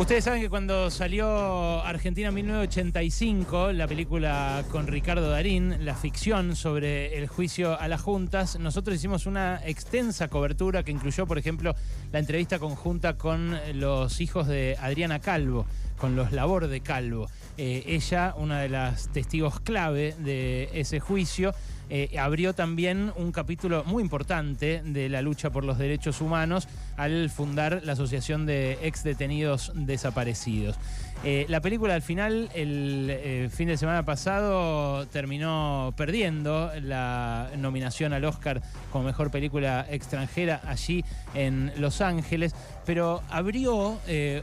Ustedes 0.00 0.24
saben 0.24 0.40
que 0.40 0.48
cuando 0.48 0.90
salió 0.90 1.84
Argentina 1.84 2.30
1985, 2.30 3.72
la 3.72 3.86
película 3.86 4.64
con 4.70 4.86
Ricardo 4.86 5.28
Darín, 5.28 5.84
la 5.84 5.94
ficción 5.94 6.56
sobre 6.56 7.18
el 7.18 7.28
juicio 7.28 7.78
a 7.78 7.86
las 7.86 8.00
juntas, 8.00 8.58
nosotros 8.58 8.96
hicimos 8.96 9.26
una 9.26 9.60
extensa 9.62 10.28
cobertura 10.28 10.84
que 10.84 10.90
incluyó, 10.90 11.26
por 11.26 11.36
ejemplo, 11.36 11.74
la 12.12 12.18
entrevista 12.18 12.58
conjunta 12.58 13.18
con 13.18 13.58
los 13.74 14.22
hijos 14.22 14.46
de 14.48 14.74
Adriana 14.80 15.18
Calvo, 15.18 15.66
con 15.98 16.16
los 16.16 16.32
labor 16.32 16.68
de 16.68 16.80
Calvo. 16.80 17.28
Eh, 17.58 17.84
ella, 17.86 18.34
una 18.38 18.62
de 18.62 18.70
las 18.70 19.12
testigos 19.12 19.60
clave 19.60 20.16
de 20.18 20.70
ese 20.72 20.98
juicio, 20.98 21.52
eh, 21.90 22.16
abrió 22.20 22.54
también 22.54 23.12
un 23.16 23.32
capítulo 23.32 23.82
muy 23.84 24.02
importante 24.02 24.80
de 24.84 25.08
la 25.08 25.22
lucha 25.22 25.50
por 25.50 25.64
los 25.64 25.76
derechos 25.76 26.20
humanos 26.20 26.68
al 26.96 27.30
fundar 27.30 27.82
la 27.84 27.94
Asociación 27.94 28.46
de 28.46 28.78
Ex 28.82 29.02
Detenidos 29.02 29.72
Desaparecidos. 29.74 30.76
Eh, 31.24 31.46
la 31.48 31.60
película 31.60 31.94
al 31.94 32.02
final, 32.02 32.48
el 32.54 33.50
fin 33.50 33.68
de 33.68 33.76
semana 33.76 34.04
pasado, 34.04 35.06
terminó 35.08 35.92
perdiendo 35.96 36.70
la 36.80 37.50
nominación 37.58 38.12
al 38.12 38.24
Oscar 38.24 38.62
como 38.92 39.04
mejor 39.04 39.32
película 39.32 39.84
extranjera 39.90 40.62
allí 40.64 41.04
en 41.34 41.72
Los 41.76 42.00
Ángeles, 42.00 42.54
pero 42.86 43.20
abrió 43.28 43.98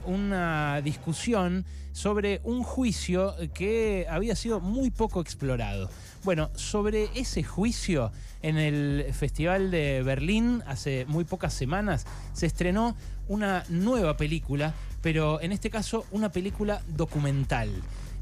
una 0.05 0.81
discusión 0.81 1.65
sobre 1.93 2.41
un 2.43 2.61
juicio 2.61 3.33
que 3.55 4.05
había 4.07 4.35
sido 4.35 4.59
muy 4.59 4.91
poco 4.91 5.19
explorado. 5.19 5.89
Bueno, 6.27 6.49
sobre 6.55 7.07
ese 7.15 7.41
juicio, 7.41 8.11
en 8.41 8.57
el 8.57 9.13
Festival 9.13 9.71
de 9.71 10.03
Berlín, 10.03 10.61
hace 10.67 11.05
muy 11.07 11.23
pocas 11.23 11.53
semanas, 11.53 12.05
se 12.33 12.47
estrenó 12.47 12.97
una 13.29 13.63
nueva 13.69 14.17
película, 14.17 14.73
pero 15.01 15.39
en 15.39 15.53
este 15.53 15.69
caso 15.69 16.05
una 16.11 16.29
película 16.29 16.81
documental. 16.85 17.71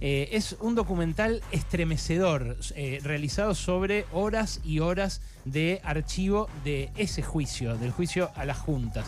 Eh, 0.01 0.29
es 0.33 0.55
un 0.59 0.75
documental 0.75 1.41
estremecedor, 1.51 2.57
eh, 2.75 2.99
realizado 3.01 3.55
sobre 3.55 4.05
horas 4.13 4.61
y 4.63 4.81
horas 4.81 5.21
de 5.43 5.81
archivo 5.83 6.47
de 6.63 6.91
ese 6.97 7.23
juicio, 7.23 7.75
del 7.75 7.89
juicio 7.89 8.29
a 8.35 8.45
las 8.45 8.59
juntas. 8.59 9.07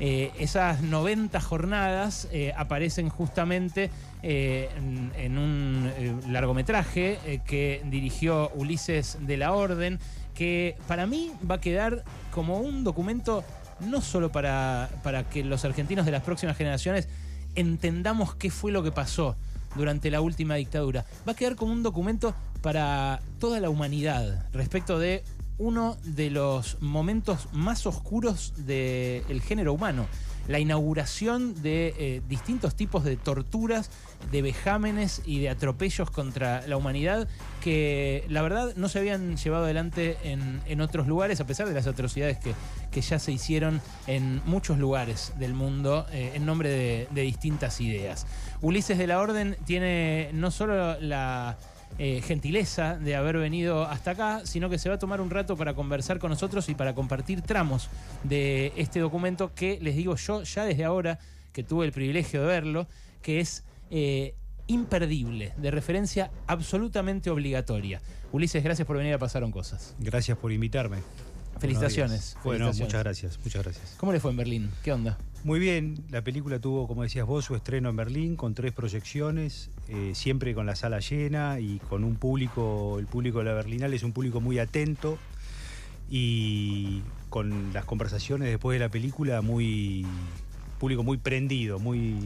Eh, 0.00 0.30
esas 0.38 0.80
90 0.80 1.40
jornadas 1.40 2.28
eh, 2.30 2.52
aparecen 2.56 3.08
justamente 3.08 3.90
eh, 4.22 4.68
en, 5.16 5.38
un 5.38 5.90
largometraje 6.28 7.40
que 7.46 7.82
dirigió 7.86 8.50
Ulises 8.54 9.18
de 9.20 9.36
la 9.36 9.52
Orden, 9.52 9.98
que 10.34 10.76
para 10.86 11.06
mí 11.06 11.32
va 11.48 11.56
a 11.56 11.60
quedar 11.60 12.04
como 12.30 12.58
un 12.58 12.84
documento 12.84 13.44
no 13.80 14.00
solo 14.00 14.30
para, 14.30 14.88
para 15.02 15.28
que 15.28 15.44
los 15.44 15.64
argentinos 15.64 16.06
de 16.06 16.12
las 16.12 16.22
próximas 16.22 16.56
generaciones 16.56 17.08
entendamos 17.54 18.34
qué 18.34 18.50
fue 18.50 18.70
lo 18.72 18.82
que 18.82 18.92
pasó 18.92 19.36
durante 19.76 20.10
la 20.10 20.20
última 20.20 20.54
dictadura, 20.54 21.04
va 21.26 21.32
a 21.32 21.36
quedar 21.36 21.56
como 21.56 21.72
un 21.72 21.82
documento 21.82 22.34
para 22.62 23.20
toda 23.38 23.60
la 23.60 23.70
humanidad 23.70 24.46
respecto 24.52 24.98
de 24.98 25.22
uno 25.58 25.96
de 26.04 26.30
los 26.30 26.80
momentos 26.80 27.48
más 27.52 27.86
oscuros 27.86 28.52
del 28.56 29.42
género 29.42 29.72
humano. 29.72 30.06
La 30.46 30.58
inauguración 30.58 31.62
de 31.62 31.94
eh, 31.98 32.22
distintos 32.26 32.74
tipos 32.74 33.04
de 33.04 33.18
torturas, 33.18 33.90
de 34.30 34.40
vejámenes 34.40 35.20
y 35.26 35.40
de 35.40 35.50
atropellos 35.50 36.10
contra 36.10 36.66
la 36.66 36.78
humanidad 36.78 37.28
que 37.62 38.24
la 38.30 38.40
verdad 38.40 38.72
no 38.76 38.88
se 38.88 38.98
habían 38.98 39.36
llevado 39.36 39.64
adelante 39.64 40.16
en, 40.22 40.80
otros 40.80 41.06
lugares, 41.06 41.40
a 41.40 41.46
pesar 41.46 41.68
de 41.68 41.74
las 41.74 41.86
atrocidades 41.86 42.38
que, 42.38 42.54
ya 43.00 43.18
se 43.18 43.30
hicieron 43.30 43.80
en 44.06 44.42
muchos 44.44 44.78
lugares 44.78 45.32
del 45.38 45.54
mundo 45.54 46.06
eh, 46.10 46.32
en 46.34 46.46
nombre 46.46 46.70
de, 46.70 47.08
de 47.10 47.22
distintas 47.22 47.80
ideas. 47.80 48.26
Ulises 48.62 48.96
de 48.98 49.06
la 49.06 49.20
Orden 49.20 49.56
tiene 49.66 50.30
no 50.32 50.50
solo 50.50 50.98
la 51.00 51.58
eh, 51.98 52.22
gentileza 52.22 52.96
de 52.96 53.16
haber 53.16 53.38
venido 53.38 53.84
hasta 53.84 54.12
acá, 54.12 54.46
sino 54.46 54.70
que 54.70 54.78
se 54.78 54.88
va 54.88 54.94
a 54.94 54.98
tomar 54.98 55.20
un 55.20 55.30
rato 55.30 55.56
para 55.56 55.74
conversar 55.74 56.18
con 56.18 56.30
nosotros 56.30 56.68
y 56.68 56.74
para 56.74 56.94
compartir 56.94 57.42
tramos 57.42 57.90
de 58.22 58.72
este 58.76 59.00
documento 59.00 59.52
que 59.54 59.78
les 59.82 59.96
digo 59.96 60.14
yo 60.14 60.44
ya 60.44 60.64
desde 60.64 60.84
ahora 60.84 61.18
que 61.52 61.64
tuve 61.64 61.86
el 61.86 61.92
privilegio 61.92 62.42
de 62.42 62.46
verlo, 62.46 62.86
que 63.20 63.40
es 63.40 63.64
eh, 63.90 64.34
imperdible, 64.68 65.52
de 65.56 65.70
referencia 65.72 66.30
absolutamente 66.46 67.30
obligatoria. 67.30 68.00
Ulises, 68.30 68.62
gracias 68.62 68.86
por 68.86 68.96
venir 68.96 69.14
a 69.14 69.18
Pasaron 69.18 69.50
Cosas. 69.50 69.96
Gracias 69.98 70.38
por 70.38 70.52
invitarme. 70.52 70.98
Felicitaciones. 71.58 72.36
Bueno, 72.44 72.72
muchas 72.72 73.02
gracias, 73.02 73.38
muchas 73.42 73.62
gracias. 73.64 73.94
¿Cómo 73.98 74.12
le 74.12 74.20
fue 74.20 74.30
en 74.30 74.36
Berlín? 74.36 74.70
¿Qué 74.82 74.92
onda? 74.92 75.18
Muy 75.44 75.60
bien, 75.60 76.04
la 76.10 76.22
película 76.22 76.58
tuvo, 76.58 76.88
como 76.88 77.04
decías 77.04 77.26
vos, 77.26 77.44
su 77.44 77.54
estreno 77.54 77.88
en 77.88 77.96
Berlín 77.96 78.36
con 78.36 78.54
tres 78.54 78.72
proyecciones, 78.72 79.70
eh, 79.88 80.12
siempre 80.14 80.54
con 80.54 80.66
la 80.66 80.74
sala 80.74 80.98
llena 80.98 81.60
y 81.60 81.78
con 81.88 82.04
un 82.04 82.16
público, 82.16 82.98
el 82.98 83.06
público 83.06 83.38
de 83.38 83.44
la 83.44 83.54
Berlinal 83.54 83.94
es 83.94 84.02
un 84.02 84.12
público 84.12 84.40
muy 84.40 84.58
atento 84.58 85.16
y 86.10 87.02
con 87.28 87.72
las 87.72 87.84
conversaciones 87.84 88.48
después 88.48 88.78
de 88.78 88.84
la 88.84 88.90
película 88.90 89.40
muy 89.40 90.06
público 90.78 91.02
muy 91.02 91.18
prendido, 91.18 91.78
muy 91.78 92.16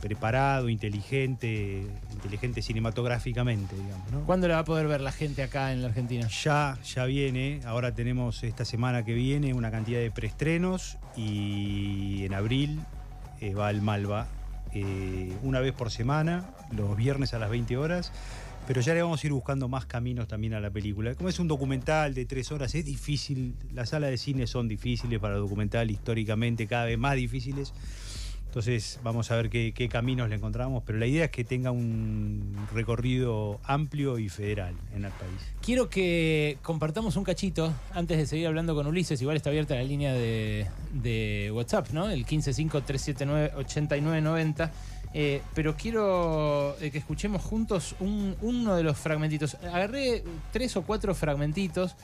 preparado, 0.00 0.68
inteligente, 0.68 1.86
inteligente 2.12 2.62
cinematográficamente, 2.62 3.74
digamos. 3.74 4.12
¿no? 4.12 4.20
¿Cuándo 4.20 4.48
la 4.48 4.54
va 4.54 4.60
a 4.60 4.64
poder 4.64 4.86
ver 4.86 5.00
la 5.00 5.12
gente 5.12 5.42
acá 5.42 5.72
en 5.72 5.82
la 5.82 5.88
Argentina? 5.88 6.28
Ya, 6.28 6.78
ya 6.84 7.04
viene. 7.06 7.60
Ahora 7.64 7.94
tenemos 7.94 8.44
esta 8.44 8.64
semana 8.64 9.04
que 9.04 9.14
viene 9.14 9.54
una 9.54 9.70
cantidad 9.70 10.00
de 10.00 10.10
preestrenos 10.10 10.98
y 11.16 12.24
en 12.24 12.34
abril 12.34 12.80
eh, 13.40 13.54
va 13.54 13.68
al 13.68 13.82
Malva 13.82 14.26
eh, 14.72 15.32
una 15.42 15.60
vez 15.60 15.72
por 15.72 15.90
semana, 15.90 16.50
los 16.76 16.96
viernes 16.96 17.32
a 17.34 17.38
las 17.38 17.50
20 17.50 17.76
horas 17.76 18.12
pero 18.68 18.80
ya 18.82 18.92
le 18.92 19.00
vamos 19.00 19.24
a 19.24 19.26
ir 19.26 19.32
buscando 19.32 19.66
más 19.66 19.86
caminos 19.86 20.28
también 20.28 20.52
a 20.52 20.60
la 20.60 20.70
película. 20.70 21.14
Como 21.14 21.30
es 21.30 21.38
un 21.38 21.48
documental 21.48 22.12
de 22.12 22.26
tres 22.26 22.52
horas, 22.52 22.74
es 22.74 22.84
difícil, 22.84 23.54
las 23.72 23.88
salas 23.88 24.10
de 24.10 24.18
cine 24.18 24.46
son 24.46 24.68
difíciles 24.68 25.18
para 25.20 25.36
documental 25.36 25.90
históricamente, 25.90 26.66
cada 26.66 26.84
vez 26.84 26.98
más 26.98 27.16
difíciles. 27.16 27.72
Entonces 28.44 29.00
vamos 29.02 29.30
a 29.30 29.36
ver 29.36 29.48
qué, 29.48 29.88
caminos 29.90 30.28
le 30.28 30.34
encontramos, 30.34 30.82
pero 30.84 30.98
la 30.98 31.06
idea 31.06 31.24
es 31.24 31.30
que 31.30 31.44
tenga 31.44 31.70
un 31.70 32.58
recorrido 32.74 33.58
amplio 33.64 34.18
y 34.18 34.28
federal 34.28 34.74
en 34.94 35.06
el 35.06 35.12
país. 35.12 35.40
Quiero 35.62 35.88
que 35.88 36.58
compartamos 36.60 37.16
un 37.16 37.24
cachito 37.24 37.72
antes 37.94 38.18
de 38.18 38.26
seguir 38.26 38.48
hablando 38.48 38.74
con 38.74 38.86
Ulises, 38.86 39.22
igual 39.22 39.38
está 39.38 39.48
abierta 39.48 39.76
la 39.76 39.82
línea 39.82 40.12
de, 40.12 40.66
de 40.92 41.50
WhatsApp, 41.54 41.88
¿no? 41.92 42.10
El 42.10 42.26
155-379-8990. 42.26 44.70
Eh, 45.14 45.42
pero 45.54 45.76
quiero 45.76 46.76
eh, 46.80 46.90
que 46.90 46.98
escuchemos 46.98 47.42
juntos 47.42 47.94
uno 48.00 48.76
de 48.76 48.82
los 48.82 48.98
fragmentitos. 48.98 49.56
Agarré 49.56 50.22
tres 50.52 50.76
o 50.76 50.82
cuatro 50.82 51.14
fragmentitos 51.14 51.96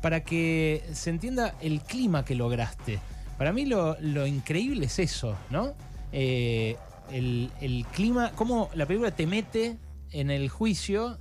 para 0.00 0.24
que 0.24 0.84
se 0.92 1.10
entienda 1.10 1.54
el 1.60 1.80
clima 1.82 2.24
que 2.24 2.34
lograste. 2.34 2.98
Para 3.38 3.52
mí 3.52 3.66
lo, 3.66 4.26
increíble 4.26 4.86
es 4.86 4.98
eso, 4.98 5.36
¿no? 5.50 5.74
Eh, 6.12 6.76
el, 7.12 7.86
clima, 7.92 8.32
cómo 8.34 8.70
la 8.74 8.86
película 8.86 9.10
te 9.10 9.26
mete 9.26 9.76
en 10.10 10.30
el 10.30 10.48
juicio 10.48 11.18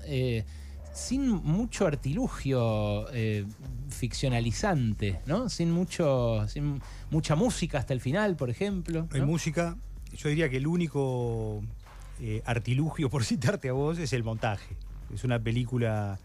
sin 0.93 1.27
mucho 1.27 1.85
artilugio 1.85 3.07
ficcionalizante, 3.89 5.19
¿no? 5.25 5.49
Sin 5.49 5.71
mucho, 5.71 6.47
sin 6.47 6.81
mucha 7.11 7.35
música 7.35 7.79
hasta 7.79 7.93
el 7.93 7.99
final, 7.99 8.37
por 8.37 8.49
ejemplo. 8.49 9.07
Hay 9.11 9.21
música, 9.21 9.75
yo 10.15 10.29
diría 10.29 10.49
que 10.49 10.57
el 10.57 10.67
único 10.67 11.61
eh, 12.19 12.41
artilugio, 12.45 13.09
por 13.11 13.23
citarte 13.23 13.69
a 13.69 13.73
vos, 13.73 13.99
es 13.99 14.13
el 14.13 14.23
montaje. 14.23 14.75
Es 15.13 15.23
una 15.23 15.39
película 15.39 16.19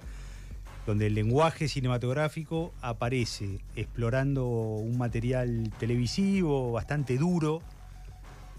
donde 0.87 1.07
el 1.07 1.15
lenguaje 1.15 1.69
cinematográfico 1.69 2.73
aparece 2.81 3.61
explorando 3.77 4.47
un 4.49 4.97
material 4.97 5.71
televisivo 5.79 6.73
bastante 6.73 7.19
duro 7.19 7.61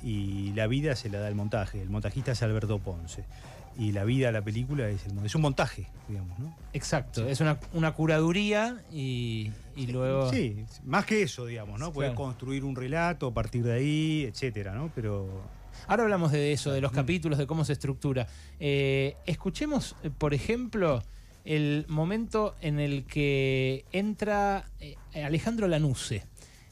y 0.04 0.52
la 0.54 0.68
vida 0.68 0.96
se 0.96 1.10
la 1.10 1.20
da 1.20 1.28
el 1.28 1.36
montaje. 1.36 1.82
El 1.82 1.90
montajista 1.90 2.32
es 2.32 2.42
Alberto 2.44 2.80
Ponce. 2.80 3.26
Y 3.78 3.94
la 3.94 4.04
vida 4.04 4.28
de 4.28 4.34
la 4.34 4.42
película 4.42 4.90
es, 4.90 5.06
el, 5.06 5.26
es 5.26 5.34
un 5.34 5.42
montaje, 5.42 5.88
digamos, 6.08 6.38
¿no? 6.40 6.56
Exacto, 6.74 7.28
es 7.28 7.42
una, 7.42 7.92
curaduría 7.94 8.84
y, 8.92 9.52
luego... 9.76 10.30
Sí, 10.30 10.66
más 10.84 11.06
que 11.06 11.24
eso, 11.24 11.46
digamos, 11.46 11.80
¿no? 11.80 11.92
Puedes 11.94 12.14
construir 12.14 12.64
un 12.64 12.76
relato 12.76 13.28
a 13.28 13.34
partir 13.34 13.64
de 13.64 13.74
ahí, 13.74 14.26
etcétera, 14.30 14.74
¿no? 14.74 14.92
Pero... 14.94 15.42
Ahora 15.88 16.04
hablamos 16.04 16.32
de 16.32 16.52
eso, 16.52 16.72
de 16.72 16.82
los 16.82 16.92
capítulos, 16.92 17.40
de 17.40 17.48
cómo 17.48 17.66
se 17.66 17.74
estructura. 17.74 18.28
Eh, 18.60 19.16
escuchemos, 19.26 19.96
eh, 20.04 20.12
por 20.16 20.34
ejemplo, 20.34 21.02
el 21.44 21.86
momento 21.88 22.56
en 22.62 22.80
el 22.80 23.06
que 23.06 23.86
entra 23.92 24.66
eh, 24.80 24.96
Alejandro 25.14 25.68
Lanuse. 25.68 26.24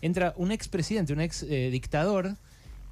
Entra 0.01 0.33
un 0.37 0.51
expresidente, 0.51 1.11
un 1.11 1.21
ex 1.21 1.45
dictador 1.45 2.37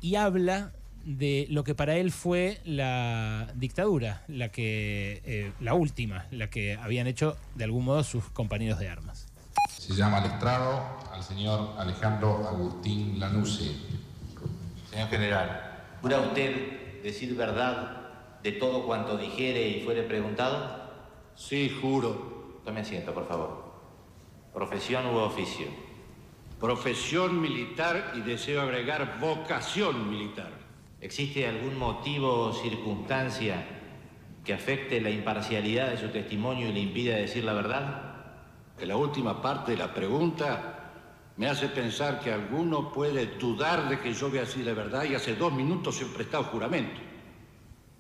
y 0.01 0.15
habla 0.15 0.73
de 1.07 1.47
lo 1.49 1.63
que 1.63 1.73
para 1.73 1.95
él 1.95 2.11
fue 2.11 2.59
la 2.65 3.47
dictadura, 3.55 4.23
la 4.27 4.49
que 4.49 5.21
eh, 5.25 5.53
la 5.61 5.73
última, 5.73 6.25
la 6.31 6.49
que 6.49 6.75
habían 6.75 7.07
hecho 7.07 7.37
de 7.55 7.63
algún 7.63 7.85
modo 7.85 8.03
sus 8.03 8.25
compañeros 8.25 8.77
de 8.77 8.89
armas. 8.89 9.25
Se 9.69 9.93
llama 9.93 10.17
al 10.17 10.25
estrado 10.25 10.97
al 11.13 11.23
señor 11.23 11.75
Alejandro 11.77 12.45
Agustín 12.47 13.19
Lanuse. 13.19 13.71
Señor 14.91 15.09
general, 15.09 15.67
¿Jura 16.01 16.19
usted 16.19 17.01
decir 17.01 17.35
verdad 17.35 18.41
de 18.43 18.51
todo 18.51 18.85
cuanto 18.85 19.17
dijere 19.17 19.67
y 19.67 19.81
fuere 19.83 20.03
preguntado? 20.03 20.91
Sí, 21.35 21.75
juro. 21.81 22.59
Tome 22.63 22.81
asiento, 22.81 23.13
por 23.13 23.27
favor. 23.27 23.73
Profesión 24.53 25.07
u 25.07 25.17
oficio. 25.17 25.67
Profesión 26.59 27.41
militar 27.41 28.13
y 28.15 28.21
deseo 28.21 28.61
agregar 28.61 29.19
vocación 29.19 30.09
militar. 30.09 30.56
¿Existe 30.99 31.47
algún 31.47 31.77
motivo 31.77 32.47
o 32.47 32.53
circunstancia 32.53 33.63
que 34.43 34.53
afecte 34.53 34.99
la 34.99 35.11
imparcialidad 35.11 35.91
de 35.91 35.97
su 35.97 36.07
testimonio 36.07 36.69
y 36.69 36.73
le 36.73 36.79
impida 36.79 37.15
decir 37.15 37.43
la 37.43 37.53
verdad? 37.53 38.15
En 38.79 38.87
la 38.87 38.97
última 38.97 39.41
parte 39.41 39.71
de 39.71 39.77
la 39.77 39.93
pregunta 39.93 40.91
me 41.35 41.47
hace 41.47 41.67
pensar 41.67 42.19
que 42.19 42.33
alguno 42.33 42.91
puede 42.91 43.27
dudar 43.37 43.89
de 43.89 43.99
que 43.99 44.13
yo 44.13 44.31
vea 44.31 44.43
así 44.43 44.63
la 44.63 44.73
verdad 44.73 45.03
y 45.03 45.13
hace 45.13 45.35
dos 45.35 45.53
minutos 45.53 46.01
he 46.01 46.05
prestado 46.05 46.45
juramento. 46.45 46.99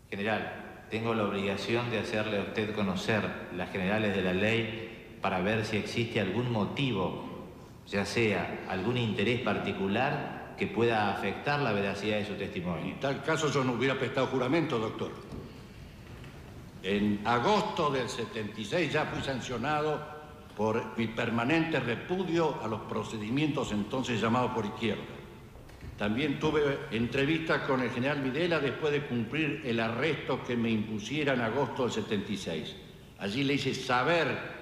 General, 0.09 0.85
tengo 0.89 1.13
la 1.13 1.25
obligación 1.25 1.91
de 1.91 1.99
hacerle 1.99 2.39
a 2.39 2.43
usted 2.43 2.73
conocer 2.73 3.21
las 3.55 3.71
generales 3.71 4.15
de 4.15 4.23
la 4.23 4.33
ley 4.33 5.17
para 5.21 5.39
ver 5.39 5.65
si 5.65 5.77
existe 5.77 6.19
algún 6.19 6.51
motivo, 6.51 7.45
ya 7.85 8.05
sea 8.05 8.65
algún 8.69 8.97
interés 8.97 9.41
particular 9.41 10.36
que 10.57 10.67
pueda 10.67 11.11
afectar 11.11 11.59
la 11.59 11.71
veracidad 11.71 12.17
de 12.17 12.25
su 12.25 12.33
testimonio. 12.33 12.93
En 12.93 12.99
tal 12.99 13.23
caso 13.23 13.51
yo 13.51 13.63
no 13.63 13.73
hubiera 13.73 13.97
prestado 13.97 14.27
juramento, 14.27 14.79
doctor. 14.79 15.11
En 16.83 17.21
agosto 17.25 17.89
del 17.91 18.09
76 18.09 18.91
ya 18.91 19.05
fui 19.05 19.21
sancionado 19.21 20.17
por 20.55 20.97
mi 20.97 21.07
permanente 21.07 21.79
repudio 21.79 22.61
a 22.63 22.67
los 22.67 22.81
procedimientos 22.81 23.71
entonces 23.71 24.19
llamados 24.19 24.51
por 24.51 24.65
izquierda. 24.65 25.03
También 25.97 26.39
tuve 26.39 26.79
entrevistas 26.91 27.61
con 27.63 27.81
el 27.81 27.89
general 27.89 28.21
Videla 28.21 28.59
después 28.59 28.93
de 28.93 29.01
cumplir 29.01 29.61
el 29.65 29.79
arresto 29.79 30.43
que 30.43 30.55
me 30.55 30.69
impusiera 30.69 31.33
en 31.33 31.41
agosto 31.41 31.83
del 31.83 31.91
76. 31.91 32.75
Allí 33.19 33.43
le 33.43 33.55
hice 33.55 33.73
saber 33.73 34.57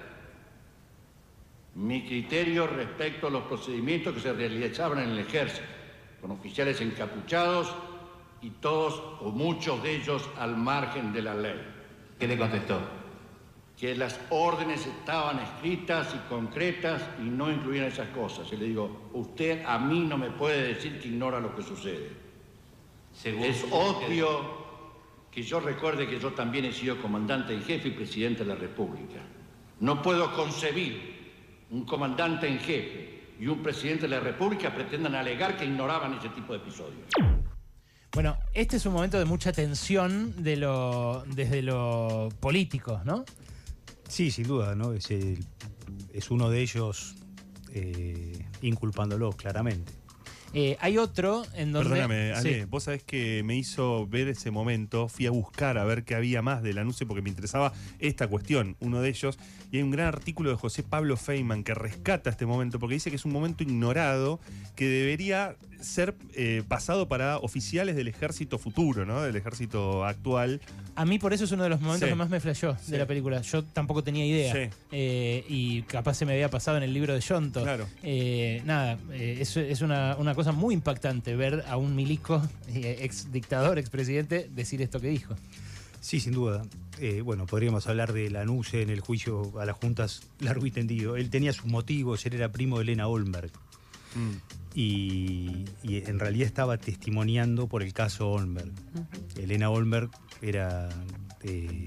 mi 1.74 2.06
criterio 2.06 2.66
respecto 2.66 3.26
a 3.26 3.30
los 3.30 3.42
procedimientos 3.44 4.14
que 4.14 4.20
se 4.20 4.32
realizaban 4.32 4.98
en 4.98 5.10
el 5.10 5.18
ejército, 5.18 5.66
con 6.26 6.36
oficiales 6.36 6.80
encapuchados 6.80 7.68
y 8.42 8.50
todos 8.50 9.00
o 9.20 9.30
muchos 9.30 9.80
de 9.84 9.94
ellos 9.94 10.28
al 10.38 10.56
margen 10.56 11.12
de 11.12 11.22
la 11.22 11.34
ley. 11.34 11.60
¿Qué 12.18 12.26
le 12.26 12.36
contestó? 12.36 12.80
que 13.78 13.94
las 13.94 14.18
órdenes 14.30 14.86
estaban 14.86 15.38
escritas 15.38 16.14
y 16.14 16.28
concretas 16.30 17.02
y 17.20 17.24
no 17.24 17.52
incluían 17.52 17.84
esas 17.84 18.08
cosas. 18.08 18.50
Y 18.50 18.56
le 18.56 18.64
digo, 18.64 19.10
usted 19.12 19.62
a 19.66 19.78
mí 19.78 20.00
no 20.00 20.16
me 20.16 20.30
puede 20.30 20.68
decir 20.74 20.98
que 20.98 21.08
ignora 21.08 21.40
lo 21.40 21.54
que 21.54 21.62
sucede. 21.62 22.10
es 23.22 23.66
obvio 23.70 24.66
que 25.30 25.42
yo 25.42 25.60
recuerde 25.60 26.08
que 26.08 26.18
yo 26.18 26.32
también 26.32 26.64
he 26.64 26.72
sido 26.72 26.96
comandante 27.02 27.52
en 27.52 27.62
jefe 27.62 27.88
y 27.88 27.90
presidente 27.90 28.44
de 28.44 28.48
la 28.48 28.54
República. 28.54 29.20
No 29.80 30.00
puedo 30.00 30.34
concebir 30.34 31.66
un 31.70 31.84
comandante 31.84 32.48
en 32.48 32.58
jefe 32.58 33.15
y 33.38 33.46
un 33.46 33.62
presidente 33.62 34.02
de 34.02 34.08
la 34.08 34.20
República 34.20 34.74
pretendan 34.74 35.14
alegar 35.14 35.56
que 35.56 35.64
ignoraban 35.64 36.14
ese 36.14 36.28
tipo 36.30 36.52
de 36.52 36.58
episodios. 36.60 37.06
Bueno, 38.12 38.38
este 38.54 38.76
es 38.76 38.86
un 38.86 38.94
momento 38.94 39.18
de 39.18 39.26
mucha 39.26 39.52
tensión 39.52 40.42
de 40.42 40.56
lo, 40.56 41.24
desde 41.26 41.60
lo 41.62 42.30
político, 42.40 43.02
¿no? 43.04 43.24
Sí, 44.08 44.30
sin 44.30 44.46
duda, 44.46 44.74
¿no? 44.74 44.92
Es, 44.92 45.10
es 45.10 46.30
uno 46.30 46.48
de 46.48 46.62
ellos 46.62 47.16
eh, 47.74 48.46
inculpándolo 48.62 49.32
claramente. 49.32 49.92
Eh, 50.52 50.76
hay 50.80 50.98
otro 50.98 51.44
en 51.54 51.72
donde. 51.72 51.90
Perdóname, 51.90 52.32
Ale, 52.32 52.64
vos 52.66 52.84
sabés 52.84 53.02
que 53.02 53.42
me 53.44 53.56
hizo 53.56 54.06
ver 54.06 54.28
ese 54.28 54.50
momento, 54.50 55.08
fui 55.08 55.26
a 55.26 55.30
buscar 55.30 55.78
a 55.78 55.84
ver 55.84 56.04
qué 56.04 56.14
había 56.14 56.42
más 56.42 56.62
del 56.62 56.78
anuncio 56.78 57.06
porque 57.06 57.22
me 57.22 57.28
interesaba 57.28 57.72
esta 57.98 58.28
cuestión, 58.28 58.76
uno 58.80 59.00
de 59.00 59.08
ellos, 59.08 59.38
y 59.70 59.78
hay 59.78 59.82
un 59.82 59.90
gran 59.90 60.06
artículo 60.06 60.50
de 60.50 60.56
José 60.56 60.82
Pablo 60.82 61.16
Feynman 61.16 61.64
que 61.64 61.74
rescata 61.74 62.30
este 62.30 62.46
momento 62.46 62.78
porque 62.78 62.94
dice 62.94 63.10
que 63.10 63.16
es 63.16 63.24
un 63.24 63.32
momento 63.32 63.62
ignorado 63.62 64.40
que 64.76 64.88
debería 64.88 65.56
ser 65.80 66.14
eh, 66.34 66.62
pasado 66.66 67.08
para 67.08 67.38
oficiales 67.38 67.96
del 67.96 68.08
ejército 68.08 68.58
futuro, 68.58 69.04
¿no? 69.04 69.22
Del 69.22 69.36
ejército 69.36 70.04
actual. 70.04 70.60
A 70.94 71.04
mí 71.04 71.18
por 71.18 71.32
eso 71.32 71.44
es 71.44 71.52
uno 71.52 71.64
de 71.64 71.70
los 71.70 71.80
momentos 71.80 72.08
que 72.08 72.14
más 72.14 72.30
me 72.30 72.40
flashó 72.40 72.76
de 72.86 72.98
la 72.98 73.06
película. 73.06 73.40
Yo 73.42 73.64
tampoco 73.64 74.02
tenía 74.02 74.24
idea. 74.24 74.70
Eh, 74.92 75.44
y 75.48 75.82
capaz 75.82 76.14
se 76.14 76.26
me 76.26 76.32
había 76.32 76.50
pasado 76.50 76.76
en 76.76 76.82
el 76.82 76.92
libro 76.92 77.14
de 77.14 77.20
Yonto. 77.20 77.62
Claro. 77.62 77.86
nada, 78.64 78.98
es, 79.12 79.56
es 79.56 79.80
una, 79.80 80.16
una 80.16 80.34
cosa 80.34 80.52
muy 80.52 80.74
impactante 80.74 81.36
ver 81.36 81.64
a 81.68 81.76
un 81.76 81.94
milico, 81.94 82.42
eh, 82.68 82.98
ex 83.00 83.32
dictador, 83.32 83.78
ex 83.78 83.90
presidente, 83.90 84.48
decir 84.54 84.82
esto 84.82 85.00
que 85.00 85.08
dijo. 85.08 85.34
Sí, 86.00 86.20
sin 86.20 86.34
duda. 86.34 86.62
Eh, 87.00 87.20
bueno, 87.20 87.46
podríamos 87.46 87.86
hablar 87.88 88.12
de 88.12 88.30
Lanuse 88.30 88.82
en 88.82 88.90
el 88.90 89.00
juicio 89.00 89.58
a 89.58 89.66
las 89.66 89.76
juntas 89.76 90.22
largo 90.38 90.64
y 90.66 90.70
tendido. 90.70 91.16
Él 91.16 91.30
tenía 91.30 91.52
sus 91.52 91.66
motivos, 91.66 92.24
él 92.26 92.34
era 92.34 92.52
primo 92.52 92.78
de 92.78 92.84
Elena 92.84 93.08
Olmberg. 93.08 93.50
Mm. 94.16 94.36
Y, 94.74 95.64
en 95.84 96.18
realidad 96.18 96.46
estaba 96.46 96.76
testimoniando 96.76 97.66
por 97.66 97.82
el 97.82 97.92
caso 97.92 98.30
Olmberg. 98.30 98.72
Elena 99.36 99.70
Olmberg 99.70 100.10
era 100.42 100.88
eh, 101.42 101.84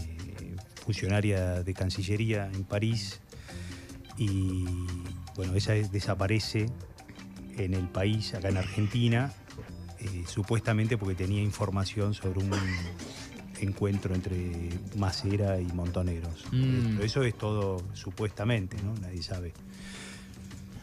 funcionaria 0.84 1.62
de 1.62 1.74
Cancillería 1.74 2.50
en 2.52 2.64
París 2.64 3.22
y 4.18 4.66
bueno, 5.36 5.54
ella 5.56 5.74
desaparece 5.90 6.66
en 7.58 7.74
el 7.74 7.88
país, 7.88 8.34
acá 8.34 8.50
en 8.50 8.58
Argentina, 8.58 9.32
eh, 10.00 10.24
supuestamente 10.28 10.98
porque 10.98 11.16
tenía 11.16 11.42
información 11.42 12.14
sobre 12.14 12.40
un 12.40 12.52
encuentro 13.62 14.16
entre 14.16 14.70
Macera 14.98 15.60
y 15.60 15.66
Montoneros. 15.68 16.46
Mm. 16.52 17.02
Eso 17.02 17.24
es 17.24 17.38
todo 17.38 17.84
supuestamente, 17.94 18.78
¿no? 18.84 18.94
Nadie 18.96 19.22
sabe. 19.22 19.54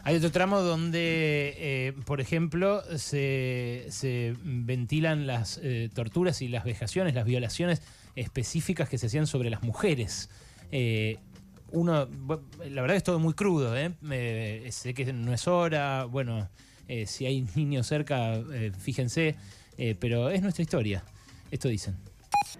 Hay 0.07 0.15
otro 0.15 0.31
tramo 0.31 0.61
donde, 0.61 1.53
eh, 1.57 1.93
por 2.05 2.21
ejemplo, 2.21 2.81
se, 2.97 4.35
ventilan 4.43 5.27
las 5.27 5.59
eh, 5.61 5.89
torturas 5.93 6.41
y 6.41 6.47
las 6.47 6.63
vejaciones, 6.63 7.13
las 7.13 7.25
violaciones 7.25 7.81
específicas 8.15 8.87
que 8.87 8.97
se 8.97 9.07
hacían 9.07 9.27
sobre 9.27 9.49
las 9.49 9.63
mujeres 9.63 10.29
uno, 11.71 12.07
la 12.69 12.81
verdad 12.81 12.97
es 12.97 13.03
todo 13.03 13.19
muy 13.19 13.33
crudo, 13.33 13.75
¿eh? 13.77 13.91
sé 14.71 14.93
que 14.93 15.11
no 15.13 15.33
es 15.33 15.47
hora, 15.47 16.05
bueno, 16.05 16.49
eh, 16.87 17.05
si 17.05 17.25
hay 17.25 17.45
niños 17.55 17.87
cerca, 17.87 18.35
eh, 18.35 18.71
fíjense, 18.77 19.35
pero 19.99 20.29
es 20.29 20.41
nuestra 20.41 20.63
historia, 20.63 21.03
esto 21.51 21.67
dicen. 21.67 21.95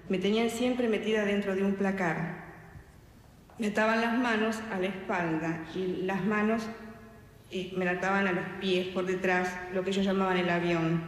Me 0.10 0.20
tenían 0.20 0.50
siempre 0.50 0.88
metida 0.88 1.26
dentro 1.26 1.56
de 1.56 1.64
un 1.64 1.76
placar. 1.76 2.46
Me 3.58 3.68
ataban 3.68 4.02
las 4.02 4.18
manos 4.20 4.58
a 4.72 4.80
la 4.80 4.88
espalda 4.88 5.66
y 5.74 6.04
las 6.04 6.24
manos 6.24 6.64
me 7.76 7.88
ataban 7.90 8.28
a 8.28 8.32
los 8.32 8.46
pies 8.60 8.88
por 8.88 9.06
detrás, 9.06 9.58
lo 9.74 9.84
que 9.84 9.92
ellos 9.92 10.06
llamaban 10.06 10.38
el 10.38 10.50
avión. 10.50 11.02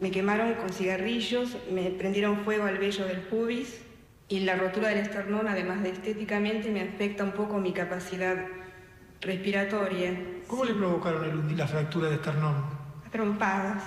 Me 0.00 0.10
quemaron 0.10 0.54
con 0.54 0.72
cigarrillos, 0.72 1.56
me 1.70 1.90
prendieron 1.90 2.44
fuego 2.44 2.64
al 2.64 2.78
vello 2.78 3.06
del 3.06 3.20
pubis 3.20 3.80
y 4.28 4.40
la 4.40 4.56
rotura 4.56 4.88
del 4.88 4.98
esternón, 4.98 5.48
además 5.48 5.82
de 5.82 5.90
estéticamente, 5.90 6.70
me 6.70 6.82
afecta 6.82 7.24
un 7.24 7.32
poco 7.32 7.58
mi 7.58 7.72
capacidad 7.72 8.36
respiratoria. 9.20 10.12
¿Cómo 10.46 10.64
le 10.64 10.74
provocaron 10.74 11.56
la 11.56 11.66
fractura 11.66 12.08
de 12.08 12.16
esternón? 12.16 12.78
trompadas. 13.10 13.82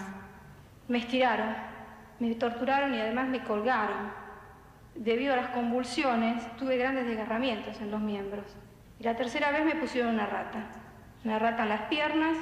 Me 0.87 0.97
estiraron, 0.97 1.55
me 2.19 2.33
torturaron 2.35 2.93
y 2.93 2.99
además 2.99 3.29
me 3.29 3.43
colgaron. 3.43 4.11
Debido 4.95 5.33
a 5.33 5.37
las 5.37 5.49
convulsiones, 5.49 6.43
tuve 6.57 6.77
grandes 6.77 7.07
desgarramientos 7.07 7.79
en 7.79 7.91
los 7.91 8.01
miembros. 8.01 8.45
Y 8.99 9.03
la 9.03 9.15
tercera 9.15 9.51
vez 9.51 9.63
me 9.63 9.75
pusieron 9.75 10.15
una 10.15 10.25
rata. 10.25 10.80
Una 11.23 11.37
rata 11.37 11.63
en 11.63 11.69
las 11.69 11.81
piernas, 11.81 12.35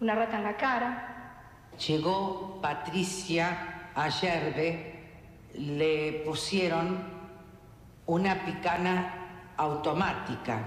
una 0.00 0.14
rata 0.14 0.36
en 0.36 0.44
la 0.44 0.56
cara. 0.56 1.70
Llegó 1.86 2.60
Patricia 2.62 3.90
Ayerbe 3.94 4.94
le 5.54 6.22
pusieron 6.24 6.98
una 8.06 8.44
picana 8.44 9.52
automática 9.56 10.60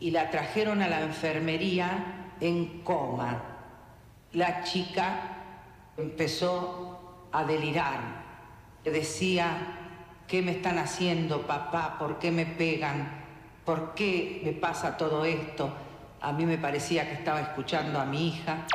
y 0.00 0.10
la 0.10 0.30
trajeron 0.30 0.82
a 0.82 0.88
la 0.88 1.00
enfermería 1.00 2.34
en 2.40 2.82
coma. 2.82 3.42
La 4.32 4.62
chica 4.64 5.20
empezó 5.96 7.28
a 7.32 7.44
delirar. 7.44 8.00
Decía, 8.84 9.56
¿qué 10.28 10.42
me 10.42 10.52
están 10.52 10.78
haciendo, 10.78 11.46
papá? 11.46 11.96
¿Por 11.98 12.18
qué 12.18 12.30
me 12.30 12.46
pegan? 12.46 13.24
¿Por 13.64 13.94
qué 13.94 14.42
me 14.44 14.52
pasa 14.52 14.96
todo 14.96 15.24
esto? 15.24 15.72
A 16.20 16.32
mí 16.32 16.46
me 16.46 16.58
parecía 16.58 17.08
que 17.08 17.14
estaba 17.14 17.40
escuchando 17.40 18.00
a 18.00 18.06
mi 18.06 18.28
hija. 18.28 18.66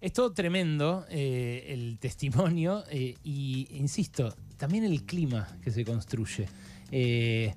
Es 0.00 0.12
todo 0.14 0.32
tremendo 0.32 1.04
eh, 1.10 1.66
el 1.68 1.98
testimonio 1.98 2.84
eh, 2.90 3.16
y, 3.22 3.68
insisto, 3.72 4.34
también 4.56 4.84
el 4.84 5.04
clima 5.04 5.48
que 5.62 5.70
se 5.70 5.84
construye. 5.84 6.48
Eh, 6.90 7.54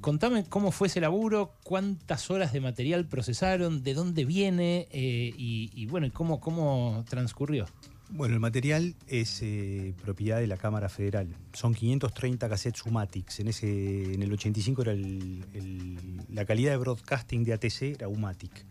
contame 0.00 0.44
cómo 0.48 0.72
fue 0.72 0.88
ese 0.88 1.00
laburo, 1.00 1.54
cuántas 1.62 2.28
horas 2.30 2.52
de 2.52 2.60
material 2.60 3.06
procesaron, 3.06 3.82
de 3.84 3.94
dónde 3.94 4.24
viene 4.24 4.88
y, 4.90 5.86
bueno, 5.86 6.08
cómo, 6.12 6.40
cómo 6.40 7.04
transcurrió. 7.08 7.66
Bueno, 8.08 8.34
el 8.34 8.40
material 8.40 8.94
es 9.08 9.40
eh, 9.42 9.92
propiedad 10.02 10.38
de 10.38 10.46
la 10.46 10.56
Cámara 10.56 10.88
Federal. 10.88 11.28
Son 11.52 11.74
530 11.74 12.48
cassettes 12.48 12.86
Umatix. 12.86 13.40
En, 13.40 13.48
ese, 13.48 14.14
en 14.14 14.22
el 14.22 14.32
85 14.32 14.82
era 14.82 14.92
el- 14.92 15.44
el- 15.54 16.20
la 16.32 16.44
calidad 16.44 16.70
de 16.70 16.76
broadcasting 16.76 17.44
de 17.44 17.52
ATC 17.52 17.82
era 17.94 18.08
Umatic. 18.08 18.64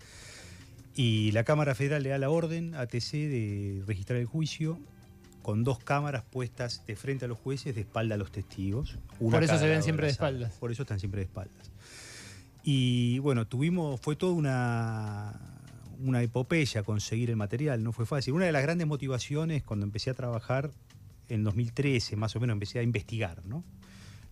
Y 0.96 1.32
la 1.34 1.44
Cámara 1.44 1.75
Federal 1.75 2.01
le 2.04 2.10
da 2.10 2.18
la 2.18 2.30
orden 2.30 2.74
a 2.75 2.82
ATC 2.82 3.12
de 3.27 3.84
registrar 3.86 4.18
el 4.20 4.25
juicio 4.25 4.80
con 5.42 5.63
dos 5.65 5.80
cámaras 5.80 6.24
puestas 6.24 6.84
de 6.88 6.96
frente 6.96 7.25
a 7.25 7.27
los 7.27 7.38
jueces, 7.38 7.75
de 7.75 7.82
espalda 7.82 8.15
a 8.15 8.18
los 8.18 8.32
testigos. 8.32 8.98
una 9.20 9.36
Por 9.38 9.44
eso 9.44 9.60
se 9.60 9.68
ven 9.68 9.84
siempre 9.84 10.06
de 10.06 10.12
espaldas. 10.13 10.54
Por 10.54 10.72
eso 10.72 10.84
están 10.84 11.00
siempre 11.00 11.20
de 11.20 11.25
espaldas. 11.25 11.72
Y 12.63 13.20
bueno, 13.20 13.46
tuvimos, 13.46 14.00
fue 14.01 14.15
toda 14.15 14.34
una, 14.34 15.55
una 16.04 16.22
epopeya 16.22 16.84
conseguir 16.84 17.30
el 17.30 17.36
material, 17.36 17.84
no 17.84 17.92
fue 17.92 18.06
fácil. 18.06 18.34
Una 18.34 18.46
de 18.46 18.52
las 18.52 18.62
grandes 18.64 18.88
motivaciones 18.88 19.64
cuando 19.64 19.86
empecé 19.86 20.10
a 20.10 20.14
trabajar 20.14 20.72
en 21.30 21.44
2013, 21.44 22.16
más 22.16 22.36
o 22.36 22.40
menos, 22.40 22.54
empecé 22.54 22.80
a 22.80 22.84
investigar, 22.84 23.46
¿no? 23.46 23.64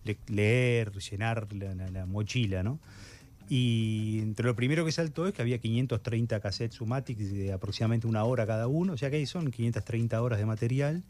Le- 0.04 0.18
leer, 0.28 0.92
llenar 0.92 1.52
la, 1.52 1.74
la- 1.74 1.90
la 1.90 2.06
mochila, 2.06 2.62
¿no? 2.62 2.78
Y 3.48 4.20
entre 4.22 4.46
lo 4.46 4.54
primero 4.56 4.84
que 4.86 4.92
saltó 4.92 5.26
es 5.26 5.34
que 5.34 5.42
había 5.42 5.58
530 5.58 6.40
cassettes 6.40 6.76
Sumatic 6.76 7.18
de 7.18 7.52
aproximadamente 7.52 8.06
una 8.06 8.24
hora 8.24 8.46
cada 8.46 8.68
uno, 8.68 8.94
o 8.94 8.96
sea 8.96 9.10
que 9.10 9.16
ahí 9.16 9.26
son 9.26 9.50
530 9.50 10.20
horas 10.22 10.38
de 10.38 10.46
material, 10.46 11.02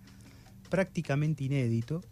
prácticamente 0.68 1.44
inédito. 1.44 2.02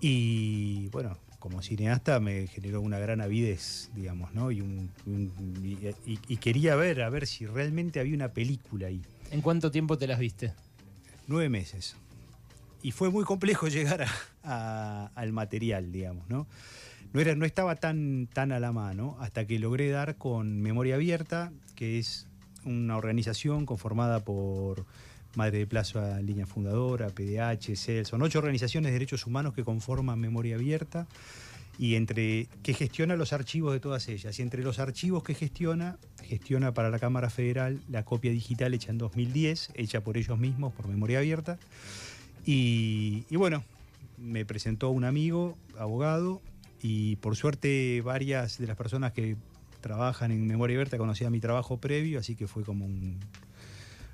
Y 0.00 0.88
bueno, 0.88 1.16
como 1.42 1.60
cineasta 1.60 2.20
me 2.20 2.46
generó 2.46 2.80
una 2.80 3.00
gran 3.00 3.20
avidez, 3.20 3.90
digamos, 3.96 4.32
¿no? 4.32 4.52
Y, 4.52 4.60
un- 4.60 4.88
un- 5.06 5.32
y- 5.64 5.88
y- 6.12 6.20
y 6.28 6.36
quería 6.36 6.76
ver, 6.76 7.02
a 7.02 7.10
ver 7.10 7.26
si 7.26 7.46
realmente 7.46 7.98
había 7.98 8.14
una 8.14 8.28
película 8.28 8.86
ahí. 8.86 9.02
¿En 9.32 9.40
cuánto 9.40 9.72
tiempo 9.72 9.98
te 9.98 10.06
las 10.06 10.20
viste? 10.20 10.52
Nueve 11.26 11.48
meses. 11.48 11.96
Y 12.80 12.92
fue 12.92 13.10
muy 13.10 13.24
complejo 13.24 13.66
llegar 13.68 14.02
a- 14.02 14.08
a- 14.44 15.10
al 15.16 15.32
material, 15.32 15.90
digamos, 15.90 16.28
¿no? 16.30 16.46
No, 17.12 17.20
era, 17.20 17.34
no 17.34 17.44
estaba 17.44 17.74
tan, 17.74 18.28
tan 18.32 18.52
a 18.52 18.60
la 18.60 18.70
mano 18.70 19.16
hasta 19.18 19.44
que 19.44 19.58
logré 19.58 19.90
dar 19.90 20.14
con 20.18 20.62
Memoria 20.62 20.94
Abierta, 20.94 21.52
que 21.74 21.98
es 21.98 22.28
una 22.64 22.96
organización 22.96 23.66
conformada 23.66 24.20
por 24.20 24.86
Madre 25.34 25.58
de 25.58 25.66
Plaza 25.66 26.20
Línea 26.20 26.46
Fundadora, 26.46 27.08
PDH, 27.08 27.76
CEL, 27.76 28.06
son 28.06 28.22
ocho 28.22 28.38
organizaciones 28.38 28.90
de 28.90 28.92
derechos 28.94 29.26
humanos 29.26 29.54
que 29.54 29.64
conforman 29.64 30.20
Memoria 30.20 30.56
Abierta 30.56 31.06
y 31.78 31.94
entre 31.94 32.48
que 32.62 32.74
gestiona 32.74 33.16
los 33.16 33.32
archivos 33.32 33.72
de 33.72 33.80
todas 33.80 34.08
ellas. 34.08 34.38
Y 34.38 34.42
entre 34.42 34.62
los 34.62 34.78
archivos 34.78 35.22
que 35.22 35.34
gestiona, 35.34 35.98
gestiona 36.22 36.74
para 36.74 36.90
la 36.90 36.98
Cámara 36.98 37.30
Federal 37.30 37.80
la 37.88 38.04
copia 38.04 38.30
digital 38.30 38.74
hecha 38.74 38.90
en 38.90 38.98
2010, 38.98 39.70
hecha 39.74 40.02
por 40.02 40.16
ellos 40.16 40.38
mismos, 40.38 40.72
por 40.74 40.86
Memoria 40.86 41.18
Abierta. 41.18 41.58
Y, 42.44 43.24
y 43.30 43.36
bueno, 43.36 43.64
me 44.18 44.44
presentó 44.44 44.90
un 44.90 45.04
amigo, 45.04 45.56
abogado, 45.78 46.42
y 46.82 47.16
por 47.16 47.36
suerte 47.36 48.02
varias 48.02 48.58
de 48.58 48.66
las 48.66 48.76
personas 48.76 49.12
que 49.12 49.36
trabajan 49.80 50.30
en 50.30 50.46
Memoria 50.46 50.76
Abierta 50.76 50.98
conocían 50.98 51.32
mi 51.32 51.40
trabajo 51.40 51.78
previo, 51.78 52.18
así 52.18 52.36
que 52.36 52.46
fue 52.46 52.64
como 52.64 52.84
un 52.84 53.18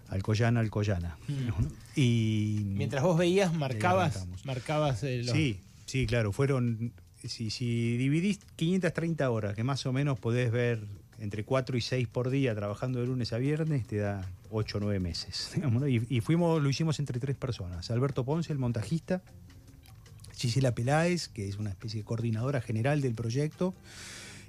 Alcoyana, 0.09 0.61
Alcoyana. 0.61 1.17
Mm. 1.29 1.67
Y 1.97 2.63
Mientras 2.65 3.03
vos 3.03 3.19
veías, 3.19 3.53
marcabas, 3.55 4.17
arrancamos. 4.17 4.47
marcabas 4.47 5.03
eh, 5.03 5.23
los- 5.23 5.33
Sí, 5.35 5.61
sí, 5.87 6.07
claro, 6.07 6.33
fueron, 6.33 6.93
si, 7.25 7.51
si 7.51 7.97
dividís 7.97 8.41
530 8.57 9.31
horas, 9.31 9.55
que 9.55 9.65
más 9.65 9.85
o 9.87 9.93
menos 9.93 10.19
podés 10.19 10.51
ver 10.51 10.81
entre 11.21 11.45
4 11.45 11.77
y 11.77 11.81
6 11.81 12.07
por 12.09 12.31
día 12.31 12.55
trabajando 12.55 13.01
de 13.01 13.07
lunes 13.07 13.33
a 13.33 13.39
viernes, 13.39 13.87
te 13.87 13.97
da 13.97 14.25
8 14.51 14.79
o 14.79 14.81
9 14.81 15.01
meses. 15.01 15.51
digamos, 15.55 15.83
¿no? 15.83 15.89
y, 15.89 16.07
y 16.09 16.21
fuimos, 16.21 16.63
lo 16.63 16.71
hicimos 16.71 16.99
entre 17.01 17.19
tres 17.21 17.37
personas. 17.37 17.91
Alberto 17.91 18.25
Ponce, 18.25 18.53
el 18.53 18.59
montajista, 18.59 19.21
Gisela 20.37 20.73
Peláez, 20.75 21.29
que 21.29 21.49
es 21.49 21.57
una 21.59 21.71
especie 21.71 22.01
de 22.01 22.05
coordinadora 22.05 22.61
general 22.61 23.01
del 23.01 23.15
proyecto, 23.15 23.75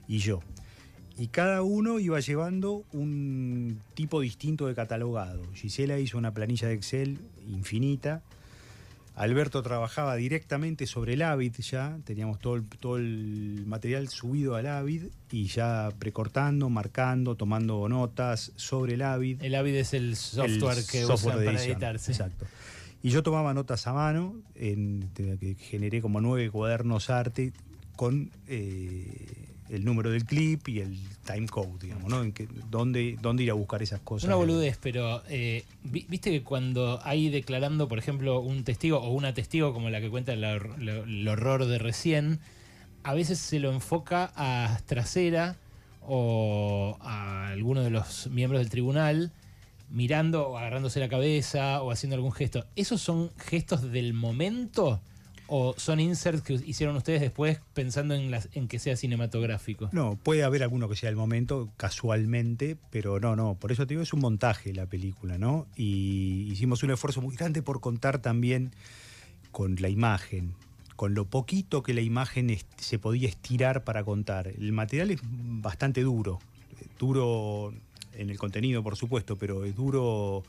y 0.08 0.20
yo. 0.20 0.42
Y 1.20 1.28
cada 1.28 1.64
uno 1.64 2.00
iba 2.00 2.22
llevando 2.22 2.86
un 2.94 3.82
tipo 3.94 4.22
distinto 4.22 4.68
de 4.68 4.74
catalogado. 4.74 5.44
Gisela 5.54 6.00
hizo 6.00 6.18
una 6.18 6.34
planilla 6.34 6.70
de 6.70 6.76
Excel 6.76 7.20
infinita. 7.46 8.22
Alberto 9.16 9.62
trabajaba 9.62 10.16
directamente 10.16 10.88
sobre 10.88 11.16
el 11.16 11.24
Avid 11.24 11.56
ya, 11.58 11.98
teníamos 12.06 12.40
todo 12.40 12.56
el, 12.56 12.64
todo 12.64 12.96
el 12.96 13.66
material 13.68 14.08
subido 14.08 14.56
al 14.56 14.68
Avid 14.68 15.08
y 15.30 15.48
ya 15.48 15.90
precortando, 16.00 16.70
marcando, 16.70 17.36
tomando 17.36 17.90
notas 17.90 18.54
sobre 18.56 18.94
el 18.94 19.02
Avid. 19.02 19.44
El 19.44 19.56
Avid 19.56 19.76
es 19.76 19.94
el 19.94 20.16
software 20.16 20.78
El 20.78 20.88
que 20.88 21.02
software 21.02 21.36
usan 21.36 21.46
para 21.46 21.64
editarse. 21.66 22.14
Exacto. 22.14 22.46
Y 23.04 23.10
yo 23.10 23.24
tomaba 23.24 23.54
notas 23.54 23.88
a 23.88 23.94
mano, 23.94 24.36
en, 24.56 25.10
que 25.14 25.56
generé 25.60 26.02
como 26.02 26.22
nueve 26.22 26.50
cuadernos 26.50 27.10
arte 27.10 27.52
con 27.98 28.32
eh, 28.48 29.50
el 29.70 29.86
número 29.86 30.10
del 30.10 30.26
clip 30.26 30.68
y 30.68 30.80
el 30.80 30.98
time 31.26 31.48
code, 31.48 31.70
digamos, 31.82 32.10
¿no? 32.10 32.24
En 32.24 32.32
que, 32.34 32.48
dónde, 32.72 33.18
dónde 33.22 33.44
ir 33.44 33.52
a 33.52 33.54
buscar 33.54 33.82
esas 33.84 34.00
cosas. 34.02 34.28
Una 34.28 34.36
boludez, 34.36 34.78
pero 34.82 35.22
eh, 35.30 35.64
vi- 35.84 36.06
viste 36.10 36.32
que 36.32 36.42
cuando 36.44 37.00
hay 37.04 37.30
declarando, 37.30 37.88
por 37.88 38.00
ejemplo, 38.00 38.40
un 38.40 38.64
testigo 38.64 38.98
o 38.98 39.10
una 39.12 39.34
testigo 39.34 39.74
como 39.74 39.90
la 39.90 40.02
que 40.02 40.10
cuenta 40.10 40.34
el, 40.34 40.44
el 40.44 41.28
horror 41.28 41.66
de 41.66 41.78
recién, 41.78 42.40
a 43.04 43.14
veces 43.14 43.38
se 43.40 43.60
lo 43.60 43.72
enfoca 43.72 44.32
a 44.36 44.80
trasera 44.86 45.56
o 46.02 46.98
a 47.02 47.50
alguno 47.50 47.82
de 47.82 47.92
los 47.92 48.28
miembros 48.28 48.60
del 48.62 48.70
tribunal 48.70 49.32
mirando 49.92 50.50
o 50.50 50.58
agarrándose 50.58 51.00
la 51.00 51.10
cabeza 51.10 51.82
o 51.82 51.92
haciendo 51.92 52.16
algún 52.16 52.32
gesto. 52.32 52.66
¿Esos 52.76 53.02
son 53.02 53.32
gestos 53.38 53.92
del 53.92 54.14
momento 54.14 55.02
o 55.50 55.74
son 55.77 56.00
inserts 56.00 56.41
que 56.41 56.53
hicieron 56.53 56.96
ustedes 56.96 57.22
después 57.22 57.60
pensando 57.74 58.13
en, 58.13 58.34
en 58.53 58.68
que 58.68 58.79
sea 58.79 58.96
cinematográfico? 58.96 59.89
No, 59.91 60.18
puede 60.22 60.44
haber 60.44 60.63
alguno 60.63 60.88
que 60.88 60.96
sea 60.96 61.10
el 61.10 61.15
momento, 61.15 61.70
casualmente, 61.75 62.77
pero 62.91 63.20
no, 63.20 63.36
no. 63.36 63.56
Por 63.56 63.72
eso 63.72 63.86
te 63.86 63.94
digo, 63.94 64.03
es 64.03 64.13
un 64.13 64.22
montaje 64.22 64.74
la 64.74 64.86
película, 64.86 65.38
¿no? 65.38 65.68
Y 65.75 66.48
hicimos 66.51 66.84
un 66.84 66.91
esfuerzo 66.91 67.22
muy 67.22 67.36
grande 67.36 67.62
por 67.62 67.82
contar 67.82 68.20
también 68.20 68.72
con 69.51 69.75
la 69.79 69.89
imagen, 69.89 70.53
con 70.96 71.13
lo 71.15 71.25
poquito 71.25 71.82
que 71.82 71.94
la 71.94 72.01
imagen 72.01 72.56
se 72.77 73.00
podía 73.00 73.27
estirar 73.27 73.84
para 73.84 74.03
contar. 74.03 74.48
El 74.48 74.72
material 74.72 75.12
es 75.12 75.20
bastante 75.24 76.01
duro, 76.01 76.39
duro 77.00 77.74
en 78.13 78.29
el 78.29 78.38
contenido, 78.38 78.84
por 78.84 78.96
supuesto, 78.96 79.36
pero 79.36 79.65
es 79.65 79.75
duro. 79.75 80.44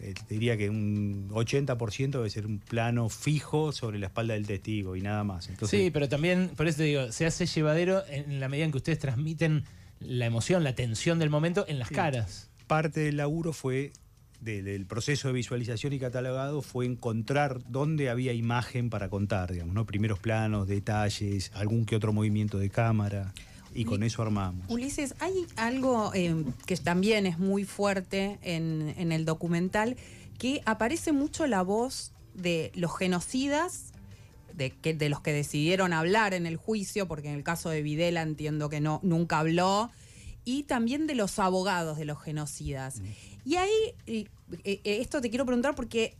Eh, 0.00 0.14
te 0.26 0.34
diría 0.34 0.56
que 0.56 0.68
un 0.70 1.28
80% 1.30 2.10
debe 2.10 2.30
ser 2.30 2.46
un 2.46 2.58
plano 2.58 3.08
fijo 3.08 3.72
sobre 3.72 3.98
la 3.98 4.06
espalda 4.06 4.34
del 4.34 4.46
testigo 4.46 4.96
y 4.96 5.00
nada 5.02 5.24
más. 5.24 5.48
Entonces, 5.48 5.80
sí, 5.80 5.90
pero 5.90 6.08
también, 6.08 6.50
por 6.56 6.66
eso 6.68 6.78
te 6.78 6.84
digo, 6.84 7.12
se 7.12 7.26
hace 7.26 7.46
llevadero 7.46 8.02
en 8.08 8.40
la 8.40 8.48
medida 8.48 8.64
en 8.66 8.70
que 8.72 8.78
ustedes 8.78 8.98
transmiten 8.98 9.64
la 10.00 10.26
emoción, 10.26 10.62
la 10.64 10.74
tensión 10.74 11.18
del 11.18 11.30
momento 11.30 11.64
en 11.68 11.78
las 11.78 11.88
Sí. 11.88 11.94
caras. 11.94 12.50
parte 12.66 12.98
del 13.00 13.16
laburo 13.16 13.52
fue, 13.52 13.92
de- 14.40 14.60
del 14.62 14.86
proceso 14.86 15.28
de 15.28 15.34
visualización 15.34 15.92
y 15.92 16.00
catalogado, 16.00 16.62
fue 16.62 16.84
encontrar 16.84 17.60
dónde 17.68 18.10
había 18.10 18.32
imagen 18.32 18.90
para 18.90 19.08
contar, 19.08 19.52
digamos, 19.52 19.72
¿no? 19.74 19.86
Primeros 19.86 20.18
planos, 20.18 20.66
detalles, 20.66 21.52
algún 21.54 21.86
que 21.86 21.94
otro 21.94 22.12
movimiento 22.12 22.58
de 22.58 22.68
cámara, 22.68 23.32
y 23.76 23.84
con 23.84 24.02
eso 24.02 24.22
armamos. 24.22 24.64
Ulises, 24.68 25.14
hay 25.20 25.46
algo 25.56 26.12
eh, 26.14 26.44
que 26.64 26.76
también 26.76 27.26
es 27.26 27.38
muy 27.38 27.64
fuerte 27.64 28.38
en, 28.42 28.94
en 28.96 29.12
el 29.12 29.24
documental, 29.24 29.96
que 30.38 30.62
aparece 30.64 31.12
mucho 31.12 31.46
la 31.46 31.62
voz 31.62 32.12
de 32.34 32.72
los 32.74 32.96
genocidas, 32.96 33.92
de, 34.54 34.70
que, 34.70 34.94
de 34.94 35.08
los 35.08 35.20
que 35.20 35.32
decidieron 35.32 35.92
hablar 35.92 36.34
en 36.34 36.46
el 36.46 36.56
juicio, 36.56 37.06
porque 37.06 37.28
en 37.28 37.34
el 37.34 37.44
caso 37.44 37.70
de 37.70 37.82
Videla 37.82 38.22
entiendo 38.22 38.68
que 38.68 38.80
no, 38.80 39.00
nunca 39.02 39.40
habló, 39.40 39.90
y 40.44 40.62
también 40.62 41.06
de 41.06 41.14
los 41.14 41.38
abogados 41.38 41.98
de 41.98 42.04
los 42.04 42.22
genocidas. 42.22 43.02
Y 43.44 43.56
ahí, 43.56 43.94
eh, 44.06 44.26
eh, 44.64 44.80
esto 44.84 45.20
te 45.20 45.28
quiero 45.28 45.44
preguntar 45.44 45.74
porque 45.74 46.16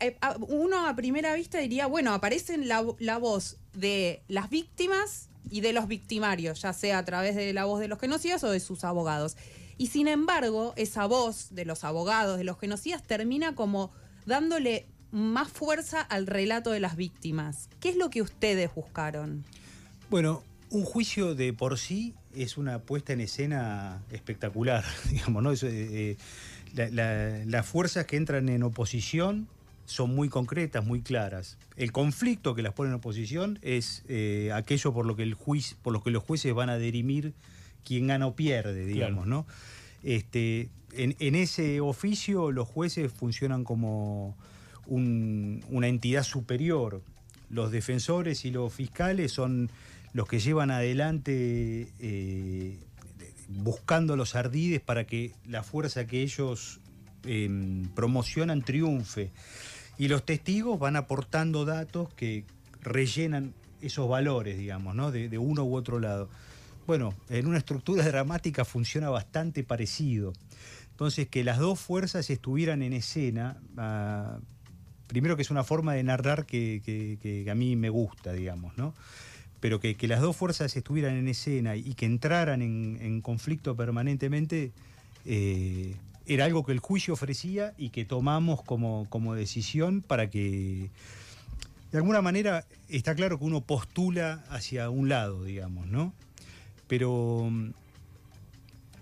eh, 0.00 0.16
uno 0.48 0.86
a 0.86 0.94
primera 0.94 1.34
vista 1.34 1.58
diría, 1.58 1.86
bueno, 1.86 2.12
aparece 2.12 2.58
la, 2.58 2.84
la 2.98 3.18
voz 3.18 3.56
de 3.72 4.22
las 4.28 4.50
víctimas 4.50 5.29
y 5.50 5.60
de 5.60 5.72
los 5.72 5.88
victimarios, 5.88 6.62
ya 6.62 6.72
sea 6.72 6.98
a 6.98 7.04
través 7.04 7.34
de 7.36 7.52
la 7.52 7.64
voz 7.64 7.80
de 7.80 7.88
los 7.88 7.98
genocidas 7.98 8.42
o 8.44 8.50
de 8.50 8.60
sus 8.60 8.84
abogados. 8.84 9.36
Y 9.78 9.86
sin 9.86 10.08
embargo, 10.08 10.74
esa 10.76 11.06
voz 11.06 11.48
de 11.54 11.64
los 11.64 11.84
abogados 11.84 12.36
de 12.38 12.44
los 12.44 12.58
genocidas 12.58 13.02
termina 13.02 13.54
como 13.54 13.90
dándole 14.26 14.86
más 15.12 15.48
fuerza 15.50 16.00
al 16.02 16.26
relato 16.26 16.70
de 16.70 16.80
las 16.80 16.96
víctimas. 16.96 17.68
¿Qué 17.80 17.88
es 17.88 17.96
lo 17.96 18.10
que 18.10 18.22
ustedes 18.22 18.74
buscaron? 18.74 19.44
Bueno, 20.10 20.42
un 20.70 20.84
juicio 20.84 21.34
de 21.34 21.52
por 21.52 21.78
sí 21.78 22.14
es 22.34 22.56
una 22.58 22.78
puesta 22.80 23.12
en 23.12 23.20
escena 23.22 24.02
espectacular, 24.10 24.84
digamos, 25.10 25.42
¿no? 25.42 25.50
Eso, 25.50 25.66
eh, 25.66 26.16
eh, 26.76 26.90
la- 26.92 27.44
las 27.46 27.66
fuerzas 27.66 28.04
que 28.06 28.16
entran 28.16 28.48
en 28.48 28.62
oposición 28.62 29.48
son 29.90 30.14
muy 30.14 30.28
concretas, 30.28 30.84
muy 30.84 31.02
claras. 31.02 31.58
El 31.76 31.90
conflicto 31.92 32.54
que 32.54 32.62
las 32.62 32.72
pone 32.74 32.90
en 32.90 32.94
oposición 32.96 33.58
es 33.62 34.04
eh, 34.08 34.50
aquello 34.54 34.92
por 34.92 35.04
lo 35.06 35.16
que 35.16 35.22
el 35.24 35.34
juicio, 35.34 35.76
por 35.82 35.92
lo 35.92 36.02
que 36.02 36.10
los 36.10 36.22
jueces 36.22 36.54
van 36.54 36.70
a 36.70 36.78
dirimir 36.78 37.32
quién 37.84 38.06
gana 38.06 38.26
o 38.26 38.34
pierde, 38.36 38.84
digamos, 38.86 39.26
¿no? 39.26 39.46
Este, 40.02 40.68
en, 40.92 41.16
en 41.18 41.34
ese 41.34 41.80
oficio 41.80 42.52
los 42.52 42.68
jueces 42.68 43.12
funcionan 43.12 43.64
como 43.64 44.36
un- 44.86 45.64
una 45.68 45.88
entidad 45.88 46.22
superior. 46.22 47.02
Los 47.50 47.72
defensores 47.72 48.44
y 48.44 48.50
los 48.52 48.72
fiscales 48.72 49.32
son 49.32 49.70
los 50.12 50.28
que 50.28 50.38
llevan 50.38 50.70
adelante 50.70 51.88
eh, 51.98 52.78
buscando 53.48 54.16
los 54.16 54.34
ardides 54.36 54.80
para 54.80 55.04
que 55.04 55.32
la 55.48 55.62
fuerza 55.62 56.06
que 56.06 56.22
ellos 56.22 56.78
eh, 57.24 57.48
promocionan 57.94 58.62
triunfe. 58.62 59.30
Y 60.00 60.08
los 60.08 60.24
testigos 60.24 60.78
van 60.78 60.96
aportando 60.96 61.66
datos 61.66 62.08
que 62.14 62.46
rellenan 62.80 63.52
esos 63.82 64.08
valores, 64.08 64.56
digamos, 64.56 64.94
¿no? 64.94 65.10
de, 65.10 65.28
de 65.28 65.36
uno 65.36 65.62
u 65.62 65.74
otro 65.74 66.00
lado. 66.00 66.30
Bueno, 66.86 67.12
en 67.28 67.46
una 67.46 67.58
estructura 67.58 68.02
dramática 68.08 68.64
funciona 68.64 69.10
bastante 69.10 69.62
parecido. 69.62 70.32
Entonces, 70.92 71.28
que 71.28 71.44
las 71.44 71.58
dos 71.58 71.78
fuerzas 71.78 72.30
estuvieran 72.30 72.80
en 72.80 72.94
escena, 72.94 73.58
ah, 73.76 74.38
primero 75.06 75.36
que 75.36 75.42
es 75.42 75.50
una 75.50 75.64
forma 75.64 75.92
de 75.92 76.02
narrar 76.02 76.46
que, 76.46 77.46
a 77.50 77.54
mí 77.54 77.76
me 77.76 77.90
gusta, 77.90 78.32
digamos, 78.32 78.78
¿no? 78.78 78.94
Pero 79.60 79.80
que, 79.80 79.94
las 80.08 80.22
dos 80.22 80.34
fuerzas 80.34 80.74
estuvieran 80.78 81.16
en 81.16 81.28
escena 81.28 81.76
y 81.76 81.92
que 81.92 82.06
entraran 82.06 82.62
en, 82.62 82.96
en 83.02 83.20
conflicto 83.20 83.76
permanentemente, 83.76 84.72
eh, 85.26 85.94
era 86.32 86.44
algo 86.44 86.64
que 86.64 86.70
el 86.72 86.78
juicio 86.78 87.14
ofrecía 87.14 87.74
y 87.76 87.90
que 87.90 88.04
tomamos 88.04 88.62
como, 88.62 89.06
como 89.10 89.34
decisión 89.34 90.00
para 90.00 90.30
que, 90.30 90.88
de 91.90 91.98
alguna 91.98 92.22
manera, 92.22 92.64
está 92.88 93.16
claro 93.16 93.36
que 93.38 93.44
uno 93.44 93.62
postula 93.62 94.44
hacia 94.48 94.90
un 94.90 95.08
lado, 95.08 95.42
digamos, 95.44 95.88
¿no? 95.88 96.14
Pero 96.86 97.48
mm, 97.50 97.70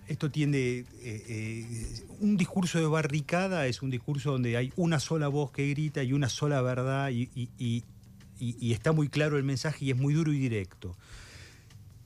esto 0.09 0.31
tiende. 0.31 0.87
eh, 1.03 1.25
eh, 1.29 2.05
un 2.21 2.39
discurso 2.39 2.79
de 2.79 2.87
barricada 2.87 3.67
es 3.67 3.83
un 3.83 3.91
discurso 3.91 4.33
donde 4.33 4.57
hay 4.57 4.73
una 4.77 4.99
sola 4.99 5.29
voz 5.29 5.53
que 5.53 5.69
grita 5.69 6.03
y 6.03 6.15
una 6.15 6.31
sola 6.31 6.63
verdad, 6.63 7.11
y, 7.11 7.29
y- 7.37 8.73
está 8.73 8.93
muy 8.93 9.09
claro 9.09 9.37
el 9.37 9.45
mensaje 9.45 9.85
y 9.85 9.91
es 9.91 9.97
muy 9.99 10.15
duro 10.15 10.33
y 10.33 10.39
directo. 10.39 10.97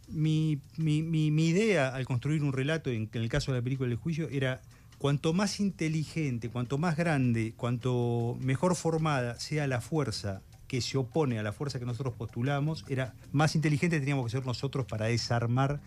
Mi, 0.09 0.59
mi- 0.77 1.03
mi- 1.03 1.31
idea 1.49 1.95
al 1.95 2.07
construir 2.07 2.43
un 2.43 2.53
relato, 2.53 2.91
en, 2.91 3.09
en 3.13 3.23
el 3.23 3.29
caso 3.29 3.53
de 3.53 3.59
la 3.59 3.63
película 3.63 3.89
del 3.89 3.99
juicio, 3.99 4.29
era 4.31 4.61
cuanto 5.03 5.33
más 5.33 5.59
inteligente, 5.59 6.49
cuanto 6.49 6.79
más 6.79 6.97
grande, 6.97 7.55
cuanto 7.57 8.37
mejor 8.41 8.77
formada 8.77 9.39
sea 9.41 9.67
la 9.67 9.81
fuerza 9.81 10.43
que 10.69 10.81
se 10.81 10.97
opone 10.97 11.41
a 11.41 11.43
la 11.43 11.53
fuerza 11.53 11.81
que 11.81 11.85
nosotros 11.85 12.15
postulamos, 12.17 12.85
era 12.89 13.13
más 13.33 13.57
inteligente 13.57 13.99
teníamos 13.99 14.25
que 14.27 14.31
ser 14.31 14.47
nosotros 14.47 14.87
para 14.87 15.07
desarmar 15.07 15.81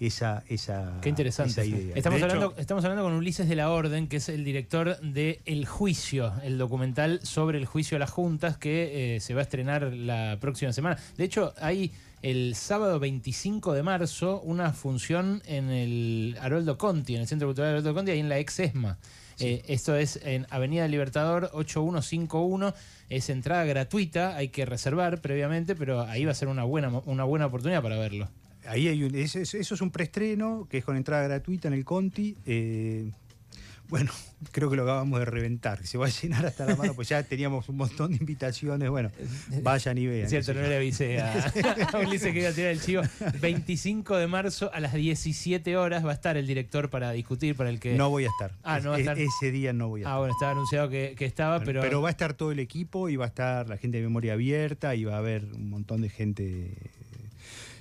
esa, 0.00 0.42
esa, 0.48 0.98
Qué 1.02 1.10
interesante. 1.10 1.50
esa 1.52 1.64
idea. 1.66 1.94
Estamos 1.94 2.18
De 2.20 2.26
hecho- 2.26 2.34
hablando, 2.36 2.56
estamos 2.58 2.84
hablando 2.84 3.04
con 3.04 3.12
Ulises 3.12 3.48
de 3.50 3.54
la 3.54 3.70
Orden, 3.70 4.08
que 4.08 4.16
es 4.16 4.28
el 4.30 4.44
director 4.44 4.98
de 5.00 5.40
El 5.44 5.66
Juicio, 5.66 6.32
el 6.42 6.56
documental 6.56 7.20
sobre 7.22 7.58
el 7.58 7.66
juicio 7.66 7.96
a 7.96 8.00
las 8.00 8.10
juntas 8.10 8.56
que 8.56 9.16
eh, 9.16 9.20
se 9.20 9.34
va 9.34 9.40
a 9.40 9.42
estrenar 9.44 9.92
la 9.92 10.38
próxima 10.40 10.72
semana. 10.72 10.96
De 11.18 11.24
hecho, 11.24 11.52
hay 11.60 11.92
el 12.24 12.54
sábado 12.54 12.98
25 12.98 13.74
de 13.74 13.82
marzo 13.82 14.40
una 14.40 14.72
función 14.72 15.42
en 15.46 15.68
el 15.70 16.36
Haroldo 16.40 16.78
Conti, 16.78 17.14
en 17.14 17.20
el 17.20 17.28
Centro 17.28 17.48
Cultural 17.48 17.72
Haroldo 17.72 17.92
Conti, 17.92 18.12
ahí 18.12 18.20
en 18.20 18.30
la 18.30 18.38
ex 18.38 18.58
ESMA. 18.60 18.96
Eh, 19.40 19.62
esto 19.68 19.94
es 19.96 20.18
en 20.22 20.46
Avenida 20.48 20.88
Libertador 20.88 21.50
8151. 21.52 22.72
Es 23.10 23.28
entrada 23.28 23.64
gratuita, 23.64 24.36
hay 24.36 24.48
que 24.48 24.64
reservar 24.64 25.20
previamente, 25.20 25.74
pero 25.76 26.00
ahí 26.02 26.24
va 26.24 26.30
a 26.32 26.34
ser 26.34 26.48
una 26.48 26.64
buena, 26.64 26.88
una 27.04 27.24
buena 27.24 27.46
oportunidad 27.46 27.82
para 27.82 27.98
verlo. 27.98 28.28
Ahí 28.66 28.88
hay 28.88 29.04
un, 29.04 29.14
eso, 29.14 29.38
eso- 29.40 29.58
eso 29.58 29.74
es 29.74 29.80
un 29.82 29.90
preestreno 29.90 30.66
que 30.70 30.78
es 30.78 30.84
con 30.84 30.96
entrada 30.96 31.24
gratuita 31.24 31.68
en 31.68 31.74
el 31.74 31.84
Conti. 31.84 32.36
eh, 32.46 33.10
bueno, 33.88 34.10
creo 34.52 34.70
que 34.70 34.76
lo 34.76 34.82
acabamos 34.82 35.18
de 35.18 35.24
reventar, 35.26 35.80
que 35.80 35.86
se 35.86 35.98
va 35.98 36.06
a 36.06 36.08
llenar 36.08 36.44
hasta 36.46 36.64
la 36.66 36.74
mano, 36.76 36.94
pues 36.94 37.08
ya 37.08 37.22
teníamos 37.22 37.68
un 37.68 37.76
montón 37.76 38.10
de 38.12 38.16
invitaciones. 38.16 38.88
Bueno, 38.90 39.10
vayan 39.62 39.98
y 39.98 40.06
vean. 40.06 40.24
Es 40.24 40.30
cierto, 40.30 40.54
no 40.54 40.62
le 40.62 40.76
avisé 40.76 41.20
a, 41.20 41.32
a 41.92 41.98
Ulises 42.06 42.32
que 42.32 42.40
iba 42.40 42.48
a 42.48 42.52
tirar 42.52 42.70
el 42.70 42.80
chivo. 42.80 43.02
25 43.40 44.16
de 44.16 44.26
marzo 44.26 44.70
a 44.72 44.80
las 44.80 44.94
17 44.94 45.76
horas 45.76 46.04
va 46.04 46.10
a 46.10 46.14
estar 46.14 46.36
el 46.36 46.46
director 46.46 46.90
para 46.90 47.12
discutir, 47.12 47.54
para 47.56 47.70
el 47.70 47.78
que... 47.80 47.94
No 47.94 48.10
voy 48.10 48.24
a 48.24 48.28
estar. 48.28 48.52
Ah, 48.62 48.80
no 48.80 48.90
va 48.90 48.96
a 48.96 48.98
Es- 48.98 49.06
estar. 49.06 49.18
Ese 49.18 49.50
día 49.52 49.72
no 49.72 49.88
voy 49.88 50.00
a 50.00 50.02
estar. 50.04 50.14
Ah, 50.14 50.18
bueno, 50.18 50.32
estaba 50.34 50.52
anunciado 50.52 50.88
que, 50.88 51.14
que 51.16 51.24
estaba, 51.26 51.60
pero... 51.60 51.80
pero, 51.80 52.00
va 52.02 52.08
a 52.08 52.10
estar 52.12 52.34
todo 52.34 52.52
el 52.52 52.58
equipo 52.58 53.08
y 53.08 53.16
va 53.16 53.26
a 53.26 53.28
estar 53.28 53.68
la 53.68 53.76
gente 53.76 53.98
de 53.98 54.02
memoria 54.02 54.32
abierta 54.32 54.94
y 54.94 55.04
va 55.04 55.14
a 55.14 55.18
haber 55.18 55.44
un 55.54 55.68
montón 55.70 56.00
de 56.02 56.08
gente. 56.08 56.72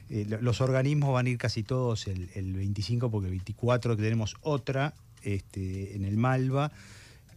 eh, 0.10 0.26
lo- 0.28 0.42
los 0.42 0.62
organismos 0.62 1.14
van 1.14 1.26
a 1.28 1.30
ir 1.30 1.38
casi 1.38 1.64
todos 1.64 2.08
el, 2.08 2.30
el 2.36 2.54
25 2.54 3.10
porque 3.10 3.28
el 3.28 3.32
24 3.32 3.96
tenemos 3.98 4.36
otra 4.42 4.94
este, 5.24 5.96
en 5.96 6.06
el 6.06 6.18
Malva, 6.18 6.72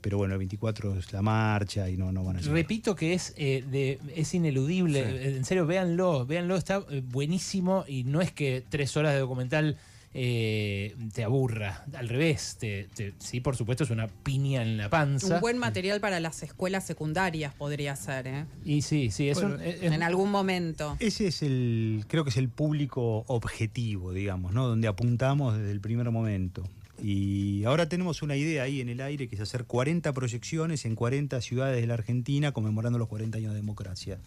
pero 0.01 0.18
bueno, 0.18 0.35
el 0.35 0.38
24 0.38 0.99
es 0.99 1.12
la 1.12 1.22
marcha 1.22 1.88
y 1.90 1.96
no, 1.96 2.12
no 2.12 2.22
van 2.25 2.37
a 2.37 2.40
llegar. 2.40 2.55
Repito 2.55 2.94
que 2.94 3.14
es, 3.14 3.35
eh, 3.37 3.64
de, 3.68 3.99
es 4.14 4.35
ineludible. 4.35 5.37
En 5.37 5.44
serio, 5.44 5.66
véanlo, 5.66 6.25
véanlo, 6.27 6.57
está 6.57 6.85
buenísimo 7.11 7.85
y 7.88 8.05
no 8.05 8.20
es 8.20 8.31
que 8.31 8.62
tres 8.68 8.96
horas 8.96 9.14
de 9.14 9.20
documental 9.20 9.77
eh, 10.18 10.94
te 11.12 11.25
aburra. 11.25 11.85
Al 11.94 12.09
revés, 12.09 12.57
te, 12.59 12.88
te- 12.94 13.12
sí, 13.18 13.40
por 13.40 13.55
supuesto, 13.57 13.85
es 13.85 13.90
una 13.90 14.07
piña 14.07 14.62
en 14.62 14.79
la 14.79 14.88
panza. 14.88 15.35
Un 15.35 15.40
buen 15.40 15.59
material 15.59 16.01
para 16.01 16.20
las 16.20 16.42
escuelas 16.42 16.87
secundarias 16.87 17.53
podría 17.53 17.94
ser, 17.96 18.27
¿eh? 18.27 18.44
Y 18.64 18.81
sí, 18.83 19.11
sí, 19.11 19.29
es 19.29 19.38
Bueno, 19.40 19.57
un... 19.57 19.61
es- 19.62 19.83
es- 19.83 19.92
En 19.92 20.03
algún 20.03 20.31
momento. 20.31 20.96
Ese 21.01 21.27
es 21.27 21.42
el, 21.42 22.05
creo 22.09 22.25
que 22.25 22.31
es 22.31 22.38
el 22.38 22.49
público 22.49 23.25
objetivo, 23.27 24.12
digamos, 24.12 24.53
¿no? 24.55 24.66
Donde 24.66 24.88
apuntamos 24.88 25.57
desde 25.59 25.70
el 25.72 25.81
primer 25.81 26.11
momento. 26.11 26.66
Y 27.03 27.65
ahora 27.65 27.89
tenemos 27.89 28.23
una 28.23 28.37
idea 28.37 28.63
ahí 28.63 28.81
en 28.81 28.89
el 28.89 29.01
aire 29.01 29.29
que 29.29 29.35
es 29.37 29.41
hacer 29.41 29.65
40 29.65 30.13
proyecciones 30.13 30.85
en 30.85 30.95
40 30.95 31.41
ciudades 31.41 31.81
de 31.81 31.87
la 31.87 31.95
Argentina 31.95 32.53
conmemorando 32.53 32.99
los 32.99 33.09
40 33.09 33.39
años 33.39 33.53
de 33.53 33.57
democracia. 33.61 34.19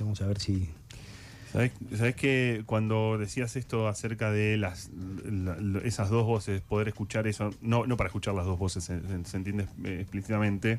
Vamos 0.00 0.20
a 0.22 0.26
ver 0.26 0.40
si... 0.40 0.68
¿Sabes, 1.52 2.16
que 2.16 2.62
cuando 2.64 3.18
decías 3.18 3.56
esto 3.56 3.86
acerca 3.86 4.32
de 4.32 4.56
las 4.56 4.88
la- 5.22 5.54
la- 5.60 5.80
esas 5.80 6.08
dos 6.08 6.24
voces, 6.26 6.62
poder 6.62 6.88
escuchar 6.88 7.26
eso, 7.26 7.50
no, 7.60 7.86
no 7.86 7.98
para 7.98 8.08
escuchar 8.08 8.34
las 8.34 8.46
dos 8.46 8.58
voces, 8.58 8.84
se, 8.84 8.94
entiende 9.36 9.66
eh, 9.84 9.98
explícitamente, 10.00 10.78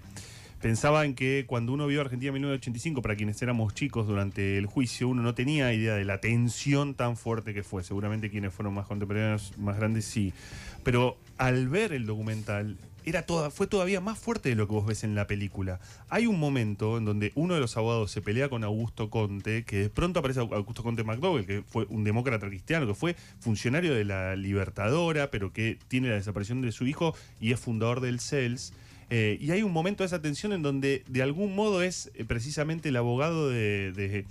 pensaba 0.64 1.06
en 1.06 1.14
que 1.14 1.44
cuando 1.46 1.74
uno 1.74 1.86
vio 1.86 2.02
Argentina 2.02 2.32
1985, 2.32 3.04
para 3.04 3.16
quienes 3.16 3.40
éramos 3.44 3.76
chicos 3.76 4.08
durante 4.08 4.58
el 4.58 4.66
juicio, 4.66 5.10
uno 5.10 5.22
no 5.22 5.36
tenía 5.36 5.72
idea 5.76 5.94
de 5.94 6.06
la 6.06 6.20
tensión 6.22 6.96
tan 6.96 7.18
fuerte 7.18 7.54
que 7.54 7.62
fue. 7.62 7.84
Seguramente 7.84 8.32
quienes 8.32 8.52
fueron 8.52 8.74
más 8.74 8.88
contemporáneos, 8.88 9.54
más 9.60 9.78
grandes, 9.78 10.06
sí. 10.06 10.34
Pero 10.84 11.18
al 11.38 11.68
ver 11.68 11.94
el 11.94 12.06
documental, 12.06 12.78
era 13.06 13.24
toda, 13.24 13.50
fue 13.52 13.68
todavía 13.68 14.00
más 14.02 14.18
fuerte 14.18 14.50
de 14.50 14.56
lo 14.56 14.68
que 14.68 14.74
vos 14.74 14.86
ves 14.86 15.04
en 15.04 15.16
la 15.16 15.28
película. 15.28 15.80
Hay 16.10 16.26
un 16.28 16.40
momento 16.40 16.98
en 16.98 17.06
donde 17.06 17.32
uno 17.36 17.54
de 17.54 17.60
los 17.60 17.76
abogados 17.76 18.12
se 18.12 18.22
pelea 18.22 18.50
con 18.50 18.64
Augusto 18.64 19.10
Conte, 19.10 19.66
que 19.66 19.80
de 19.80 19.90
pronto 19.90 20.20
aparece 20.20 20.40
Augusto 20.40 20.84
Conte 20.84 21.04
McDowell, 21.04 21.46
que 21.46 21.64
fue 21.64 21.86
un 21.90 22.04
demócrata 22.04 22.48
cristiano, 22.48 22.88
que 22.88 22.94
fue 22.94 23.16
funcionario 23.40 23.94
de 23.94 24.06
la 24.06 24.36
Libertadora, 24.36 25.32
pero 25.32 25.52
que 25.52 25.78
tiene 25.88 26.10
la 26.10 26.16
desaparición 26.16 26.62
de 26.62 26.72
su 26.72 26.88
hijo 26.88 27.16
y 27.40 27.52
es 27.52 27.60
fundador 27.60 28.00
del 28.00 28.20
CELS. 28.20 28.74
Eh, 29.10 29.38
y 29.40 29.52
hay 29.52 29.64
un 29.64 29.72
momento 29.72 30.04
de 30.04 30.08
esa 30.08 30.22
tensión 30.22 30.54
en 30.54 30.62
donde 30.62 31.04
de 31.08 31.22
algún 31.22 31.56
modo 31.56 31.82
es 31.82 32.12
eh, 32.16 32.26
precisamente 32.26 32.90
el 32.90 32.96
abogado 32.96 33.50
de, 33.50 34.26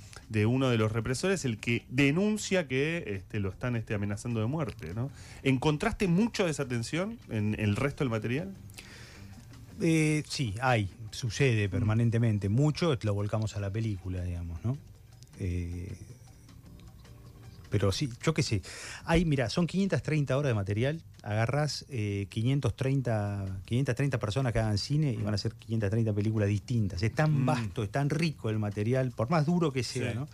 uno 0.47 0.71
de 0.71 0.79
los 0.79 0.93
represores 0.93 1.45
el 1.45 1.59
que 1.59 1.85
denuncia 1.89 2.67
que 2.67 3.05
este, 3.07 3.41
lo 3.41 3.51
están 3.51 3.77
este, 3.77 3.95
amenazando 3.95 4.41
de 4.41 4.47
muerte. 4.47 4.95
¿no? 4.95 5.11
¿Encontraste 5.43 6.09
mucho 6.09 6.45
de 6.45 6.51
esa 6.51 6.67
tensión 6.67 7.19
en 7.29 7.55
el 7.59 7.77
resto 7.77 8.05
del 8.05 8.11
material? 8.11 8.55
Eh, 9.81 10.23
sí, 10.29 10.55
hay, 10.61 10.89
sucede 11.11 11.69
permanentemente. 11.69 12.49
Mucho 12.49 12.97
lo 13.03 13.15
volcamos 13.15 13.57
a 13.57 13.61
la 13.61 13.71
película, 13.71 14.23
digamos, 14.23 14.65
¿no? 14.65 14.79
Pero 17.73 17.91
sí, 17.91 18.11
yo 18.23 18.35
qué 18.35 18.43
sé. 18.43 18.61
Hay, 19.07 19.25
mira, 19.25 19.49
son 19.49 19.67
530 19.67 20.37
horas 20.37 20.51
de 20.51 20.55
material. 20.55 21.03
Agarras 21.23 21.85
eh, 21.89 22.27
530, 22.31 23.61
530 23.65 24.19
personas 24.19 24.53
que 24.53 24.59
hagan 24.59 24.77
cine 24.79 25.13
y 25.13 25.17
van 25.17 25.35
a 25.35 25.37
hacer 25.37 25.53
530 25.55 26.13
películas 26.13 26.49
distintas. 26.49 27.03
Es 27.03 27.15
tan 27.15 27.43
Mm. 27.43 27.47
vasto, 27.47 27.83
es 27.85 27.91
tan 27.91 28.11
rico 28.11 28.51
el 28.51 28.59
material, 28.59 29.11
por 29.13 29.31
más 29.31 29.47
duro 29.47 29.73
que 29.73 29.83
sea, 29.85 30.13
Sí. 30.13 30.19
¿no? 30.19 30.29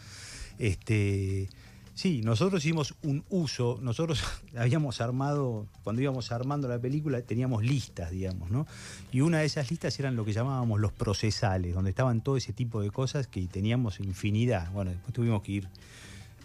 Este, 0.58 1.48
sí, 1.94 2.22
nosotros 2.22 2.64
hicimos 2.64 2.94
un 3.02 3.24
uso, 3.28 3.78
nosotros 3.82 4.20
habíamos 4.56 5.00
armado, 5.00 5.66
cuando 5.84 6.02
íbamos 6.02 6.32
armando 6.32 6.68
la 6.68 6.78
película, 6.78 7.20
teníamos 7.22 7.62
listas, 7.62 8.10
digamos, 8.10 8.50
¿no? 8.50 8.66
Y 9.12 9.20
una 9.20 9.38
de 9.38 9.44
esas 9.46 9.70
listas 9.70 9.98
eran 10.00 10.16
lo 10.16 10.24
que 10.24 10.32
llamábamos 10.32 10.80
los 10.80 10.92
procesales, 10.92 11.74
donde 11.74 11.90
estaban 11.90 12.20
todo 12.22 12.36
ese 12.36 12.52
tipo 12.52 12.80
de 12.80 12.90
cosas 12.90 13.26
que 13.26 13.46
teníamos 13.46 14.00
infinidad. 14.00 14.70
Bueno, 14.72 14.90
después 14.90 15.12
tuvimos 15.14 15.42
que 15.42 15.52
ir 15.52 15.68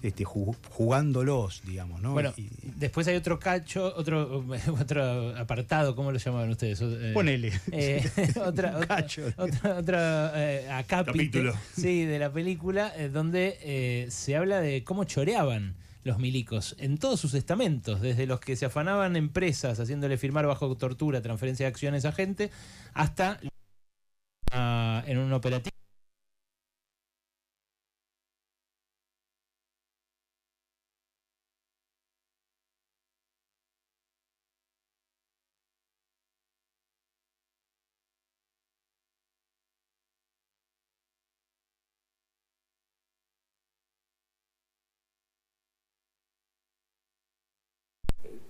este, 0.04 0.26
ju- 0.26 0.56
jugándolos, 0.70 1.64
digamos, 1.66 2.02
¿no? 2.02 2.14
Bueno, 2.14 2.34
Y- 2.38 2.50
después 2.76 3.08
hay 3.08 3.16
otro 3.16 3.40
cacho, 3.40 3.94
otro, 3.96 4.46
otro 4.80 5.36
apartado, 5.38 5.96
¿cómo 5.96 6.12
lo 6.12 6.20
llamaban 6.20 6.50
ustedes? 6.52 6.80
Eh, 6.82 7.12
Ponele. 7.14 7.52
eh, 7.72 8.08
otra, 8.46 8.80
cacho. 8.86 9.24
otra, 9.38 9.78
otra, 9.78 10.32
eh, 10.36 10.84
Capítulo. 10.88 11.54
sí, 11.76 12.06
de 12.06 12.20
la 12.20 12.32
película, 12.32 12.94
donde 13.12 14.08
se 14.12 14.36
habla 14.36 14.62
de 14.62 14.84
cómo 14.84 15.06
choreaban 15.06 15.76
los 16.04 16.20
milicos, 16.20 16.76
en 16.80 16.98
todos 16.98 17.18
sus 17.20 17.34
estamentos, 17.34 18.02
desde 18.02 18.28
los 18.28 18.42
que 18.42 18.58
se 18.58 18.66
afanaban 18.66 19.16
empresas 19.16 19.80
haciéndole 19.80 20.18
firmar 20.18 20.46
bajo 20.46 20.76
tortura 20.76 21.22
transferencia 21.22 21.66
de 21.66 21.70
acciones 21.70 22.04
a 22.04 22.12
gente, 22.12 22.52
hasta 22.94 23.40
ah, 24.52 25.02
en 25.08 25.18
un 25.18 25.32
operativo. 25.32 25.73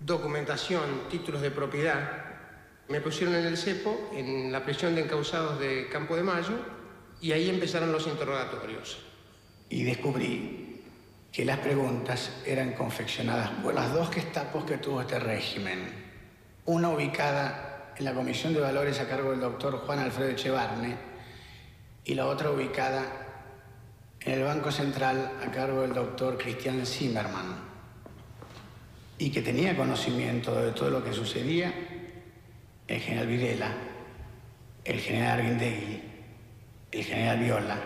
Documentación, 0.06 1.08
títulos 1.10 1.42
de 1.42 1.52
propiedad, 1.52 2.26
me 2.90 3.00
pusieron 3.00 3.36
en 3.36 3.46
el 3.46 3.58
cepo, 3.58 4.12
en 4.14 4.52
la 4.52 4.64
prisión 4.64 4.96
de 4.96 5.02
encausados 5.02 5.60
de 5.60 5.88
Campo 5.90 6.16
de 6.16 6.24
Mayo, 6.24 6.56
y 7.22 7.32
ahí 7.32 7.50
empezaron 7.50 7.92
los 7.92 8.06
interrogatorios. 8.08 8.98
Y 9.70 9.84
descubrí 9.84 10.84
que 11.32 11.46
las 11.46 11.60
preguntas 11.60 12.32
eran 12.46 12.74
confeccionadas 12.74 13.50
por 13.64 13.74
las 13.74 13.94
dos 13.94 14.12
gestapos 14.12 14.66
que 14.66 14.78
tuvo 14.78 15.02
este 15.02 15.20
régimen. 15.20 15.80
Una 16.66 16.90
ubicada 16.90 17.94
en 17.98 18.06
la 18.06 18.14
Comisión 18.14 18.54
de 18.54 18.60
Valores 18.60 19.00
a 19.00 19.08
cargo 19.08 19.32
del 19.32 19.40
doctor 19.40 19.78
Juan 19.86 20.00
Alfredo 20.00 20.32
Echevarne 20.32 20.98
y 22.04 22.14
la 22.14 22.28
otra 22.28 22.52
ubicada 22.52 23.06
en 24.20 24.34
el 24.34 24.44
Banco 24.44 24.72
Central 24.72 25.32
a 25.42 25.50
cargo 25.52 25.82
del 25.82 25.94
doctor 25.94 26.38
Cristian 26.38 26.86
Zimmerman 26.86 27.73
y 29.20 29.30
que 29.30 29.42
tenía 29.42 29.76
conocimiento 29.76 30.54
de 30.62 30.72
todo 30.72 30.90
lo 30.90 31.04
que 31.04 31.14
sucedía 31.14 31.74
el 32.88 33.00
general 33.00 33.28
Videla, 33.28 33.74
el 34.84 35.00
general 35.00 35.40
Arguindegui, 35.40 36.02
el 36.92 37.04
general 37.04 37.40
Viola. 37.40 37.86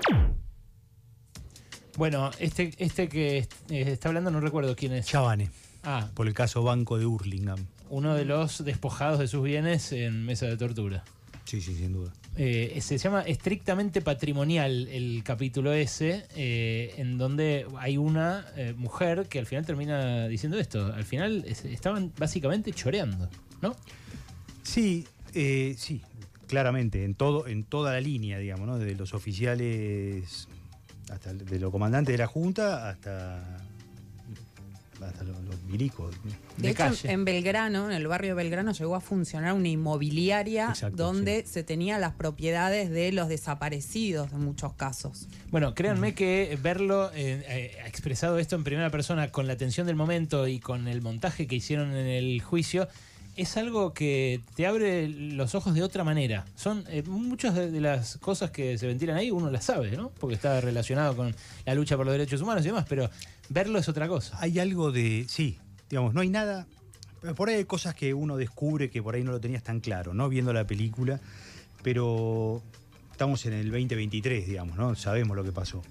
Bueno, 1.98 2.32
este, 2.40 2.74
este 2.78 3.10
que 3.10 3.38
eh, 3.40 3.48
está 3.70 4.10
hablando 4.10 4.30
no 4.32 4.40
recuerdo 4.40 4.76
quién 4.76 4.94
es. 4.94 5.06
Chavane, 5.08 5.50
Ah, 5.84 6.10
por 6.14 6.28
el 6.28 6.34
caso 6.34 6.64
Banco 6.64 6.98
de 6.98 7.06
Hurlingham. 7.06 7.66
uno 7.90 8.14
de 8.16 8.26
los 8.26 8.64
despojados 8.66 9.20
de 9.20 9.28
sus 9.28 9.44
bienes 9.44 9.92
en 9.94 10.26
mesa 10.26 10.46
de 10.48 10.58
tortura. 10.58 11.04
Sí, 11.46 11.62
sí, 11.62 11.76
sin 11.76 11.94
duda. 11.94 12.12
Eh, 12.38 12.80
se 12.82 12.98
llama 13.00 13.22
estrictamente 13.24 14.02
patrimonial 14.02 14.88
el 14.90 15.24
capítulo 15.24 15.74
ese, 15.74 16.28
eh, 16.36 16.94
en 16.98 17.18
donde 17.18 17.66
hay 17.80 17.98
una 17.98 18.46
eh, 18.56 18.74
mujer 18.78 19.26
que 19.28 19.40
al 19.40 19.48
final 19.48 19.66
termina 19.66 20.28
diciendo 20.28 20.60
esto. 20.60 20.94
Al 20.94 21.04
final 21.04 21.44
es- 21.48 21.66
estaban 21.66 22.14
básicamente 22.18 22.72
choreando, 22.74 23.28
¿no? 23.62 23.76
Sí, 24.64 25.08
sí, 25.34 26.02
claramente, 26.48 27.04
en 27.06 27.16
todo, 27.16 27.48
en 27.48 27.64
toda 27.64 27.94
la 27.94 28.02
línea, 28.02 28.38
digamos, 28.38 28.68
¿no? 28.68 28.78
Desde 28.78 28.96
los 28.96 29.14
oficiales 29.14 30.48
hasta 31.10 31.34
de 31.34 31.60
los 31.60 31.72
comandantes 31.72 32.14
de 32.14 32.18
la 32.18 32.28
Junta 32.28 32.90
hasta, 32.90 33.67
hasta 35.02 35.24
los, 35.24 35.38
los 35.44 35.62
milicos. 35.64 36.16
De, 36.58 36.70
hecho, 36.70 36.92
en 37.04 37.26
Belgrano, 37.26 37.90
en 37.90 37.96
el 37.96 38.08
barrio 38.08 38.30
de 38.32 38.36
Belgrano, 38.36 38.72
llegó 38.72 38.96
a 38.96 39.02
funcionar 39.02 39.54
una 39.54 39.68
inmobiliaria 39.68 40.70
Exacto, 40.70 40.98
donde 40.98 41.46
se 41.46 41.64
tenían 41.64 42.02
las 42.02 42.14
propiedades 42.14 42.90
de 42.90 43.12
los 43.12 43.30
desaparecidos 43.30 44.32
en 44.32 44.40
muchos 44.40 44.74
casos. 44.74 45.28
Bueno, 45.52 45.76
créanme 45.76 46.14
que 46.14 46.58
verlo 46.62 47.12
eh, 47.14 47.44
eh, 47.48 47.78
expresado 47.86 48.40
esto 48.40 48.56
en 48.56 48.64
primera 48.64 48.90
persona 48.90 49.30
con 49.32 49.48
la 49.48 49.58
tensión 49.58 49.88
del 49.88 49.96
momento 49.96 50.48
y 50.48 50.60
con 50.60 50.88
el 50.88 51.02
montaje 51.02 51.48
que 51.48 51.56
hicieron 51.56 51.92
en 51.96 52.08
el 52.08 52.42
juicio 52.42 52.88
es 53.38 53.56
algo 53.56 53.94
que 53.94 54.42
te 54.56 54.66
abre 54.66 55.08
los 55.08 55.54
ojos 55.54 55.76
de 55.76 55.84
otra 55.84 56.04
manera. 56.04 56.46
Son 56.56 56.84
eh, 56.90 57.04
muchas 57.04 57.54
de, 57.54 57.80
las 57.80 58.18
cosas 58.18 58.50
que 58.50 58.78
se 58.80 58.88
ventilan 58.88 59.16
ahí, 59.16 59.30
uno 59.30 59.52
las 59.52 59.66
sabe, 59.66 59.96
¿no? 59.96 60.10
Porque 60.10 60.36
está 60.36 60.60
relacionado 60.60 61.16
con 61.16 61.36
la 61.66 61.76
lucha 61.76 61.96
por 61.96 62.08
los 62.08 62.14
derechos 62.14 62.42
humanos 62.42 62.66
y 62.66 62.70
demás, 62.70 62.86
pero 62.90 63.10
verlo 63.50 63.78
es 63.78 63.88
otra 63.88 64.08
cosa. 64.08 64.38
Hay 64.42 64.58
algo 64.58 64.92
de, 64.92 65.28
sí, 65.30 65.60
digamos, 65.88 66.16
no 66.16 66.22
hay 66.22 66.30
nada, 66.30 66.68
por 67.36 67.50
ahí 67.50 67.56
hay 67.56 67.66
cosas 67.66 67.94
que 67.94 68.16
uno 68.16 68.38
descubre 68.38 68.90
que 68.90 69.04
por 69.04 69.14
ahí 69.14 69.24
no 69.24 69.32
lo 69.32 69.40
tenías 69.40 69.64
tan 69.64 69.82
claro, 69.82 70.16
¿no? 70.16 70.30
Viendo 70.30 70.52
la 70.52 70.66
película, 70.66 71.22
pero 71.84 72.64
estamos 73.12 73.46
en 73.46 73.54
el 73.54 73.70
2023, 73.70 74.48
digamos, 74.48 74.78
¿no? 74.78 74.96
Sabemos 74.96 75.38
lo 75.38 75.44
que 75.44 75.52
pasó. 75.52 75.84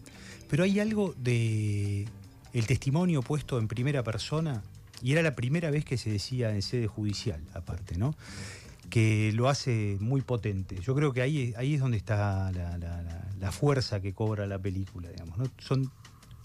Pero 0.49 0.65
hay 0.65 0.81
algo 0.81 1.15
de 1.17 2.09
el 2.53 2.67
testimonio 2.67 3.23
puesto 3.23 3.59
en 3.59 3.69
primera 3.69 4.03
persona, 4.03 4.63
y 5.03 5.13
era 5.13 5.23
la 5.23 5.35
primera 5.35 5.71
vez 5.71 5.85
que 5.85 5.97
se 5.99 6.11
decía 6.11 6.51
en 6.55 6.63
sede 6.63 6.87
judicial, 6.87 7.41
aparte, 7.55 7.97
¿no? 7.99 8.15
que 8.91 9.33
lo 9.35 9.49
hace 9.49 9.97
muy 9.99 10.21
potente. 10.21 10.79
Yo 10.81 10.95
creo 10.95 11.13
que 11.13 11.21
ahí, 11.21 11.53
ahí 11.57 11.75
es 11.75 11.81
donde 11.81 11.97
está 11.97 12.53
la, 12.53 12.79
la- 12.79 13.51
fuerza 13.53 14.01
que 14.01 14.13
cobra 14.13 14.47
la 14.47 14.59
película, 14.61 15.09
digamos. 15.11 15.37
¿no? 15.39 15.45
Son, 15.59 15.91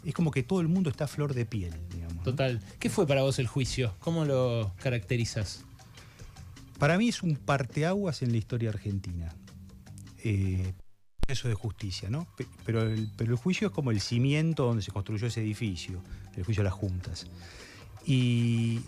es 0.03 0.13
como 0.15 0.31
que 0.31 0.41
todo 0.41 0.59
el 0.61 0.67
mundo 0.67 0.89
está 0.89 1.03
a 1.03 1.07
flor 1.07 1.33
de 1.35 1.45
piel, 1.45 1.73
digamos. 1.93 2.15
¿no? 2.17 2.23
Total. 2.23 2.59
¿Qué 2.79 2.89
fue 2.89 3.05
para 3.05 3.21
vos 3.21 3.37
el 3.37 3.45
juicio? 3.47 3.93
¿Cómo 3.99 4.25
lo 4.25 4.73
caracterizas? 4.81 5.63
Para 6.79 6.97
mí 6.97 7.09
es 7.09 7.21
un 7.21 7.35
parteaguas 7.35 8.23
en 8.23 8.31
la 8.31 8.37
historia 8.37 8.69
argentina. 8.69 9.33
Eh, 10.23 10.73
eso 11.27 11.47
de 11.47 11.53
justicia, 11.53 12.09
¿no? 12.09 12.27
Pe- 12.37 12.47
Pero 12.65 12.81
el, 12.81 13.09
pero 13.17 13.31
el 13.31 13.37
juicio 13.37 13.67
es 13.67 13.73
como 13.73 13.91
el 13.91 14.01
cimiento 14.01 14.65
donde 14.65 14.81
se 14.81 14.91
construyó 14.91 15.27
ese 15.27 15.41
edificio, 15.41 16.01
el 16.35 16.43
juicio 16.43 16.63
de 16.63 16.69
las 16.69 16.73
juntas. 16.77 17.27
Y 18.05 18.79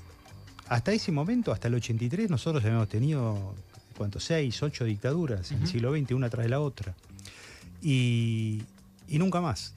hasta 0.67 0.91
ese 0.93 1.11
momento, 1.11 1.51
hasta 1.51 1.67
el 1.67 1.75
83, 1.75 2.29
nosotros 2.29 2.63
habíamos 2.63 2.89
tenido, 2.89 3.55
¿cuántos? 3.97 4.23
Seis, 4.23 4.61
ocho 4.63 4.85
dictaduras 4.85 5.51
en 5.51 5.61
el 5.61 5.67
siglo 5.67 5.95
XX, 5.95 6.11
una 6.11 6.29
tras 6.29 6.49
la 6.49 6.59
otra. 6.59 6.95
Y, 7.81 8.61
y 9.07 9.17
nunca 9.19 9.41
más. 9.41 9.73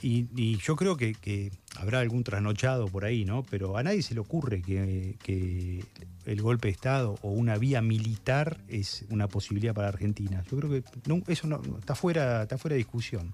Y, 0.00 0.26
y 0.36 0.56
yo 0.58 0.76
creo 0.76 0.96
que, 0.96 1.14
que 1.14 1.50
habrá 1.76 2.00
algún 2.00 2.22
trasnochado 2.24 2.86
por 2.86 3.04
ahí, 3.04 3.24
¿no? 3.24 3.42
Pero 3.50 3.76
a 3.76 3.82
nadie 3.82 4.02
se 4.02 4.14
le 4.14 4.20
ocurre 4.20 4.62
que, 4.62 5.16
que 5.22 5.84
el 6.24 6.40
golpe 6.40 6.68
de 6.68 6.72
Estado 6.72 7.18
o 7.22 7.30
una 7.30 7.56
vía 7.58 7.82
militar 7.82 8.58
es 8.68 9.04
una 9.10 9.26
posibilidad 9.28 9.74
para 9.74 9.88
Argentina. 9.88 10.44
Yo 10.50 10.56
creo 10.58 10.70
que 10.70 10.84
no- 11.06 11.22
eso 11.26 11.46
no- 11.48 11.60
está, 11.78 11.94
fuera, 11.96 12.42
está 12.44 12.58
fuera 12.58 12.74
de 12.74 12.78
discusión. 12.78 13.32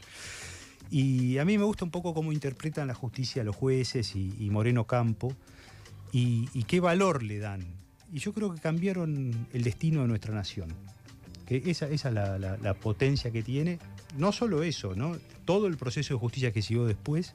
Y 0.90 1.38
a 1.38 1.44
mí 1.44 1.58
me 1.58 1.64
gusta 1.64 1.84
un 1.84 1.90
poco 1.90 2.14
cómo 2.14 2.32
interpretan 2.32 2.88
la 2.88 2.94
justicia 2.94 3.42
los 3.42 3.56
jueces 3.56 4.14
y, 4.14 4.48
Moreno 4.50 4.86
Campo 4.86 5.34
y, 6.12 6.46
qué 6.64 6.80
valor 6.80 7.22
le 7.22 7.38
dan. 7.38 7.64
Y 8.12 8.18
yo 8.18 8.32
creo 8.32 8.54
que 8.54 8.60
cambiaron 8.60 9.46
el 9.52 9.62
destino 9.64 10.02
de 10.02 10.08
nuestra 10.08 10.34
nación. 10.34 10.68
Que 11.46 11.62
esa, 11.66 11.88
es 11.88 12.04
la 12.04 12.74
potencia 12.80 13.30
que 13.30 13.42
tiene. 13.42 13.78
No 14.16 14.32
solo 14.32 14.62
eso, 14.62 14.94
¿no? 14.94 15.16
Todo 15.44 15.66
el 15.66 15.76
proceso 15.76 16.14
de 16.14 16.20
justicia 16.20 16.52
que 16.52 16.62
siguió 16.62 16.86
después. 16.86 17.34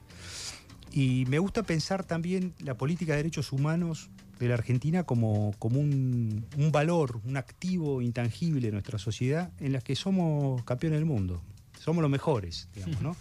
Y 0.92 1.24
me 1.28 1.38
gusta 1.38 1.62
pensar 1.62 2.04
también 2.04 2.54
la 2.58 2.74
política 2.74 3.12
de 3.12 3.18
derechos 3.18 3.52
humanos 3.52 4.10
de 4.38 4.48
la 4.48 4.54
Argentina 4.54 5.04
como, 5.04 5.54
como 5.58 5.78
un, 5.78 6.46
un 6.56 6.72
valor, 6.72 7.20
un 7.24 7.36
activo 7.36 8.02
intangible 8.02 8.68
de 8.68 8.72
nuestra 8.72 8.98
sociedad 8.98 9.52
en 9.60 9.72
la 9.72 9.80
que 9.80 9.94
somos 9.94 10.64
campeones 10.64 10.98
del 10.98 11.06
mundo. 11.06 11.42
Somos 11.90 12.02
los 12.02 12.10
mejores, 12.10 12.68
digamos, 12.74 13.00
¿no? 13.02 13.16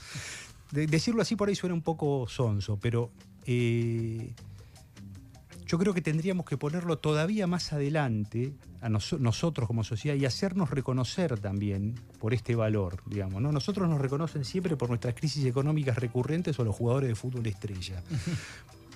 De- 0.72 0.88
decirlo 0.88 1.22
así 1.22 1.36
por 1.36 1.50
ahí 1.50 1.56
suena 1.56 1.74
un 1.76 1.82
poco 1.82 2.28
sonso, 2.28 2.78
pero 2.82 3.12
eh, 3.46 4.32
yo 5.66 5.78
creo 5.78 5.94
que 5.94 6.02
tendríamos 6.02 6.46
que 6.46 6.58
ponerlo 6.58 6.98
todavía 6.98 7.46
más 7.48 7.74
adelante 7.74 8.54
a 8.82 8.90
noso- 8.90 9.20
nosotros 9.20 9.68
como 9.68 9.84
sociedad 9.84 10.16
y 10.16 10.26
hacernos 10.26 10.70
reconocer 10.72 11.40
también 11.40 11.96
por 12.20 12.34
este 12.34 12.56
valor, 12.56 13.02
digamos, 13.06 13.42
¿no? 13.42 13.52
Nosotros 13.52 13.88
nos 13.90 14.00
reconocen 14.02 14.46
siempre 14.46 14.76
por 14.78 14.90
nuestras 14.90 15.14
crisis 15.16 15.46
económicas 15.46 15.98
recurrentes 15.98 16.58
o 16.60 16.64
los 16.64 16.76
jugadores 16.76 17.10
de 17.10 17.16
fútbol 17.16 17.46
estrella. 17.48 18.02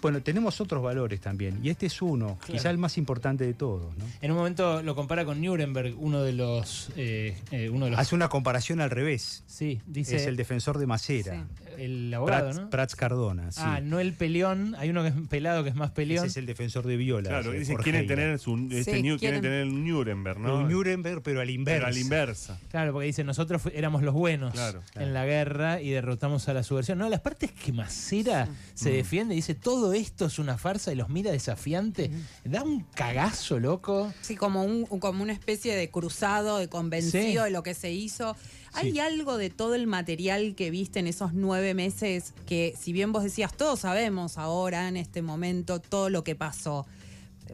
Bueno, 0.04 0.22
tenemos 0.22 0.62
otros 0.62 0.84
valores 0.84 1.20
también, 1.22 1.60
y 1.64 1.70
este 1.70 1.88
es 1.88 2.02
uno, 2.02 2.38
Claro. 2.40 2.54
quizá 2.54 2.70
el 2.70 2.78
más 2.78 2.98
importante 2.98 3.46
de 3.46 3.54
todos, 3.56 3.98
¿no? 3.98 4.06
En 4.22 4.30
un 4.32 4.38
momento 4.38 4.84
lo 4.84 4.94
compara 4.96 5.26
con 5.26 5.42
Nuremberg, 5.42 5.96
uno 5.98 6.22
de 6.22 6.34
los. 6.34 6.92
eh, 6.96 7.36
eh, 7.52 7.70
uno 7.70 7.86
de 7.86 7.92
los 7.92 8.00
Hace 8.00 8.14
una 8.14 8.28
comparación 8.30 8.82
al 8.82 8.90
revés. 8.92 9.44
Sí, 9.48 9.82
dice. 9.88 10.18
es 10.18 10.28
el 10.28 10.36
defensor 10.36 10.78
de 10.78 10.86
Macera. 10.86 11.48
El 11.78 12.14
abogado, 12.14 12.44
Prats, 12.46 12.60
¿no? 12.60 12.70
Prats 12.70 12.96
Cardona, 12.96 13.52
sí. 13.52 13.62
Ah, 13.64 13.80
no 13.82 14.00
el 14.00 14.14
peleón. 14.14 14.76
Hay 14.80 14.90
uno 14.90 15.02
que 15.04 15.10
es 15.10 15.14
pelado 15.30 15.64
que 15.64 15.70
es 15.70 15.76
más 15.76 15.92
peleón. 15.92 16.26
Ese 16.26 16.32
es 16.32 16.38
el 16.38 16.46
defensor 16.46 16.88
de 16.88 16.98
Viola. 16.98 17.30
Claro, 17.30 17.52
dicen 17.52 17.76
Jorge 17.76 17.92
quieren 17.92 18.08
tener, 18.08 18.40
su, 18.40 18.56
este 18.72 18.96
Sí, 18.96 19.02
New- 19.04 19.20
quieren 19.20 19.42
quieren- 19.42 19.42
tener 19.42 19.66
un 19.68 19.88
Nuremberg, 19.88 20.40
¿no? 20.40 20.60
Un 20.60 20.70
Nuremberg, 20.70 21.22
pero 21.22 21.42
a 21.42 21.46
la 21.46 21.52
inversa. 21.52 21.78
Pero 21.80 21.88
a 21.88 21.92
la 21.92 22.00
inversa. 22.00 22.60
Claro, 22.72 22.94
porque 22.94 23.08
dice, 23.08 23.24
nosotros 23.24 23.62
éramos 23.74 24.02
los 24.02 24.14
buenos 24.14 24.54
Claro. 24.54 24.82
en 24.96 25.14
la 25.14 25.26
guerra 25.26 25.82
y 25.82 25.90
derrotamos 25.92 26.48
a 26.50 26.54
la 26.54 26.64
subversión. 26.64 26.98
No, 26.98 27.10
las 27.10 27.20
partes 27.22 27.52
que 27.52 27.72
Macera 27.74 28.48
se 28.74 28.90
Mm. 28.90 28.94
defiende, 28.94 29.36
dice, 29.36 29.54
todo 29.56 29.74
todo 29.84 29.92
esto 29.94 30.28
es 30.28 30.40
una 30.40 30.58
farsa 30.58 30.94
y 30.94 30.96
los 30.96 31.10
mira 31.10 31.32
desafiante. 31.32 32.10
Da 32.46 32.64
un 32.64 32.84
cagazo, 32.96 33.60
loco. 33.60 34.14
Sí, 34.22 34.36
como, 34.38 34.64
un, 34.64 34.86
como 34.86 35.24
una 35.24 35.34
especie 35.34 35.76
de 35.76 35.90
cruzado, 35.90 36.58
de 36.60 36.70
convencido 36.70 37.42
Sí. 37.42 37.46
de 37.46 37.50
lo 37.50 37.64
que 37.64 37.74
se 37.74 37.92
hizo. 37.92 38.38
¿Hay 38.76 38.92
Sí. 38.94 39.00
algo 39.00 39.38
de 39.38 39.50
todo 39.50 39.76
el 39.76 39.88
material 39.88 40.56
que 40.56 40.72
viste 40.72 41.00
en 41.00 41.08
esos 41.08 41.34
nueve 41.34 41.74
meses 41.74 42.34
que, 42.46 42.74
si 42.80 42.92
bien 42.94 43.12
vos 43.12 43.24
decías, 43.24 43.56
todos 43.56 43.82
sabemos 43.82 44.38
ahora, 44.38 44.88
en 44.88 44.98
este 44.98 45.22
momento, 45.22 45.80
todo 45.80 46.10
lo 46.10 46.24
que 46.24 46.36
pasó, 46.36 46.86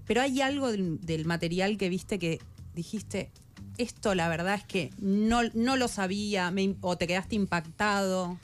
pero 0.06 0.22
hay 0.22 0.40
algo 0.42 0.72
del, 0.72 1.00
del 1.02 1.26
material 1.26 1.78
que 1.78 1.90
viste 1.90 2.20
que 2.20 2.40
dijiste, 2.74 3.32
esto 3.78 4.16
la 4.16 4.30
verdad 4.30 4.56
es 4.56 4.64
que 4.64 4.92
no, 5.00 5.42
no 5.54 5.76
lo 5.76 5.88
sabía, 5.88 6.52
me 6.52 6.76
o 6.82 6.98
te 6.98 7.08
quedaste 7.08 7.36
impactado? 7.36 8.38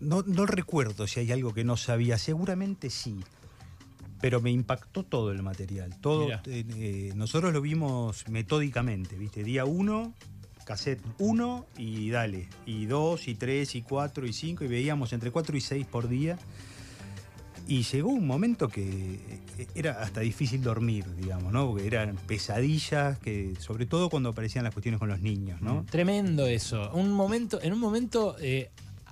No, 0.00 0.22
no 0.22 0.46
recuerdo 0.46 1.06
si 1.06 1.20
hay 1.20 1.32
algo 1.32 1.52
que 1.52 1.64
no 1.64 1.76
sabía, 1.76 2.18
seguramente 2.18 2.90
sí. 2.90 3.16
Pero 4.20 4.40
me 4.40 4.50
impactó 4.50 5.04
todo 5.04 5.32
el 5.32 5.42
material. 5.42 5.96
Todo, 6.00 6.28
eh, 6.30 6.40
eh, 6.46 7.12
nosotros 7.14 7.52
lo 7.52 7.60
vimos 7.60 8.28
metódicamente, 8.28 9.16
¿viste? 9.16 9.44
Día 9.44 9.64
uno, 9.64 10.12
cassette 10.64 11.02
uno 11.18 11.66
y 11.76 12.10
dale. 12.10 12.48
Y 12.66 12.86
dos, 12.86 13.28
y 13.28 13.34
tres, 13.34 13.74
y 13.74 13.82
cuatro, 13.82 14.26
y 14.26 14.32
cinco, 14.32 14.64
y 14.64 14.68
veíamos 14.68 15.12
entre 15.12 15.30
cuatro 15.30 15.56
y 15.56 15.60
seis 15.60 15.86
por 15.86 16.08
día. 16.08 16.38
Y 17.68 17.82
llegó 17.82 18.08
un 18.08 18.26
momento 18.26 18.68
que 18.68 19.20
eh, 19.58 19.66
era 19.74 20.02
hasta 20.02 20.20
difícil 20.20 20.62
dormir, 20.62 21.04
digamos, 21.16 21.52
¿no? 21.52 21.68
Porque 21.68 21.86
eran 21.86 22.16
pesadillas, 22.26 23.18
que, 23.18 23.54
sobre 23.60 23.84
todo 23.84 24.08
cuando 24.08 24.30
aparecían 24.30 24.64
las 24.64 24.72
cuestiones 24.72 24.98
con 24.98 25.10
los 25.10 25.20
niños, 25.20 25.60
¿no? 25.60 25.84
Tremendo 25.90 26.46
eso. 26.46 26.90
Un 26.94 27.12
momento, 27.12 27.60
en 27.60 27.74
un 27.74 27.78
momento 27.78 28.36
eh, 28.40 28.70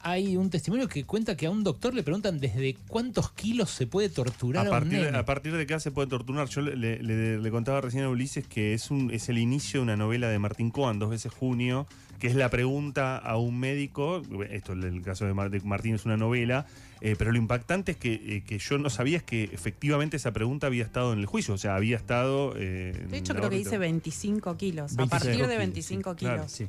hay 0.08 0.36
un 0.36 0.50
testimonio 0.50 0.86
que 0.88 1.02
cuenta 1.04 1.36
que 1.36 1.46
a 1.46 1.50
un 1.50 1.64
doctor 1.64 1.92
le 1.92 2.04
preguntan 2.04 2.38
desde 2.38 2.76
cuántos 2.88 3.32
kilos 3.32 3.70
se 3.70 3.88
puede 3.88 4.08
torturar 4.08 4.68
A 4.68 4.76
a, 4.76 4.78
un 4.80 4.88
nene. 4.88 5.16
a 5.18 5.24
partir 5.24 5.52
de 5.56 5.66
qué 5.66 5.80
se 5.80 5.90
puede 5.90 6.06
torturar. 6.08 6.46
Yo 6.48 6.60
le, 6.60 6.76
le- 6.76 7.38
le 7.38 7.50
contaba 7.50 7.80
recién 7.80 8.04
a 8.04 8.08
Ulises 8.08 8.46
que 8.46 8.72
es, 8.72 8.92
un, 8.92 9.10
es 9.10 9.28
el 9.28 9.38
inicio 9.38 9.80
de 9.80 9.84
una 9.84 9.96
novela 9.96 10.28
de 10.28 10.38
Martín 10.38 10.70
Coan, 10.70 11.00
dos 11.00 11.10
veces 11.10 11.32
junio, 11.32 11.88
que 12.20 12.28
es 12.28 12.36
la 12.36 12.48
pregunta 12.50 13.18
a 13.18 13.36
un 13.36 13.58
médico. 13.58 14.22
Esto, 14.48 14.74
el 14.74 15.02
caso 15.02 15.26
de 15.26 15.34
Mar- 15.34 15.50
de 15.50 15.60
Martín 15.62 15.96
es 15.96 16.04
una 16.04 16.16
novela, 16.16 16.66
eh, 17.00 17.16
pero 17.18 17.32
lo 17.32 17.38
impactante 17.38 17.90
es 17.92 17.98
que, 17.98 18.14
eh, 18.14 18.44
que 18.46 18.58
yo 18.60 18.78
no 18.78 18.90
sabía 18.90 19.16
es 19.16 19.22
que 19.24 19.44
efectivamente 19.52 20.16
esa 20.16 20.32
pregunta 20.32 20.68
había 20.68 20.84
estado 20.84 21.12
en 21.14 21.18
el 21.18 21.26
juicio, 21.26 21.54
o 21.54 21.58
sea, 21.58 21.74
había 21.74 21.96
estado. 21.96 22.54
eh, 22.56 23.06
De 23.10 23.18
hecho, 23.18 23.34
creo 23.34 23.50
que 23.50 23.56
dice 23.58 23.76
25 23.76 24.56
kilos. 24.56 24.92
a 24.92 24.96
25 24.98 25.10
partir 25.10 25.30
de 25.30 25.36
kilos, 25.36 25.48
25 25.58 26.10
sí, 26.12 26.16
claro, 26.16 26.36
kilos. 26.46 26.52
Sí. 26.52 26.66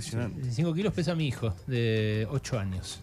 Impresionante. 0.00 0.50
5 0.50 0.74
kilos 0.74 0.94
pesa 0.94 1.14
mi 1.14 1.28
hijo 1.28 1.54
de 1.66 2.26
8 2.30 2.58
años. 2.58 3.00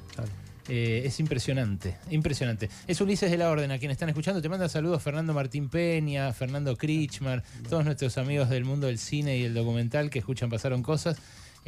Eh, 0.69 1.03
es 1.05 1.19
impresionante, 1.19 1.95
impresionante. 2.09 2.69
Es 2.87 2.99
Ulises 2.99 3.31
de 3.31 3.37
la 3.37 3.49
Orden, 3.49 3.71
a 3.71 3.77
quien 3.77 3.91
están 3.91 4.09
escuchando. 4.09 4.41
Te 4.41 4.49
manda 4.49 4.67
saludos 4.67 5.01
Fernando 5.01 5.33
Martín 5.33 5.69
Peña, 5.69 6.33
Fernando 6.33 6.75
Krichmar, 6.75 7.43
todos 7.69 7.85
nuestros 7.85 8.17
amigos 8.17 8.49
del 8.49 8.65
mundo 8.65 8.87
del 8.87 8.97
cine 8.97 9.37
y 9.37 9.43
el 9.43 9.53
documental 9.53 10.09
que 10.09 10.19
escuchan 10.19 10.49
Pasaron 10.49 10.83
Cosas. 10.83 11.17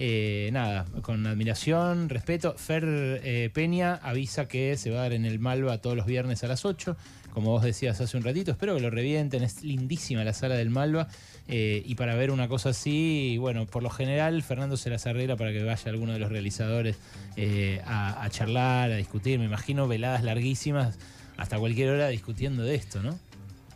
Eh, 0.01 0.49
nada, 0.53 0.85
con 1.01 1.25
admiración, 1.27 2.09
respeto. 2.09 2.55
Fer 2.57 2.83
eh, 2.85 3.49
Peña 3.53 3.95
avisa 3.95 4.47
que 4.47 4.77
se 4.77 4.91
va 4.91 4.99
a 4.99 5.01
dar 5.03 5.13
en 5.13 5.25
el 5.25 5.39
Malva 5.39 5.77
todos 5.79 5.95
los 5.95 6.05
viernes 6.05 6.43
a 6.43 6.47
las 6.47 6.65
8. 6.65 6.97
Como 7.33 7.51
vos 7.51 7.63
decías 7.63 7.99
hace 8.01 8.17
un 8.17 8.23
ratito, 8.23 8.51
espero 8.51 8.75
que 8.75 8.81
lo 8.81 8.89
revienten. 8.89 9.43
Es 9.43 9.63
lindísima 9.63 10.23
la 10.23 10.33
sala 10.33 10.55
del 10.55 10.69
Malva. 10.69 11.07
Eh, 11.47 11.83
y 11.85 11.95
para 11.95 12.15
ver 12.15 12.31
una 12.31 12.47
cosa 12.47 12.69
así, 12.69 13.37
bueno, 13.39 13.65
por 13.65 13.81
lo 13.83 13.89
general 13.89 14.41
Fernando 14.43 14.77
se 14.77 14.89
las 14.89 15.07
arregla 15.07 15.35
para 15.35 15.51
que 15.51 15.63
vaya 15.63 15.89
alguno 15.89 16.13
de 16.13 16.19
los 16.19 16.29
realizadores 16.29 16.97
eh, 17.35 17.81
a, 17.85 18.23
a 18.23 18.29
charlar, 18.29 18.91
a 18.91 18.95
discutir. 18.95 19.39
Me 19.39 19.45
imagino 19.45 19.87
veladas 19.87 20.23
larguísimas 20.23 20.97
hasta 21.37 21.57
cualquier 21.57 21.89
hora 21.89 22.09
discutiendo 22.09 22.63
de 22.63 22.75
esto, 22.75 23.01
¿no? 23.01 23.17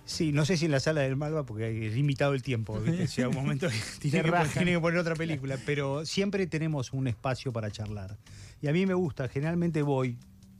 Sí, 0.05 0.33
no 0.33 0.45
sé 0.45 0.57
si 0.57 0.65
en 0.65 0.71
la 0.71 0.81
sala 0.81 1.01
del 1.01 1.15
Malva, 1.15 1.45
porque 1.45 1.87
es 1.87 1.93
limitado 1.93 2.33
el 2.33 2.43
tiempo. 2.43 2.79
¿viste? 2.79 3.07
Llega 3.07 3.29
un 3.29 3.35
momento 3.35 3.69
que 3.69 3.75
tiene, 4.01 4.21
que, 4.21 4.31
rajan. 4.31 4.51
tiene 4.51 4.73
que 4.73 4.79
poner 4.79 4.99
otra 4.99 5.15
película, 5.15 5.57
pero 5.65 6.05
siempre 6.05 6.45
tenemos 6.45 6.91
un 6.91 7.07
espacio 7.07 7.53
para 7.53 7.71
charlar. 7.71 8.17
Y 8.61 8.67
a 8.67 8.73
mí 8.73 8.85
me 8.85 8.93
gusta, 8.93 9.29
generalmente 9.29 9.81
voy, 9.81 10.17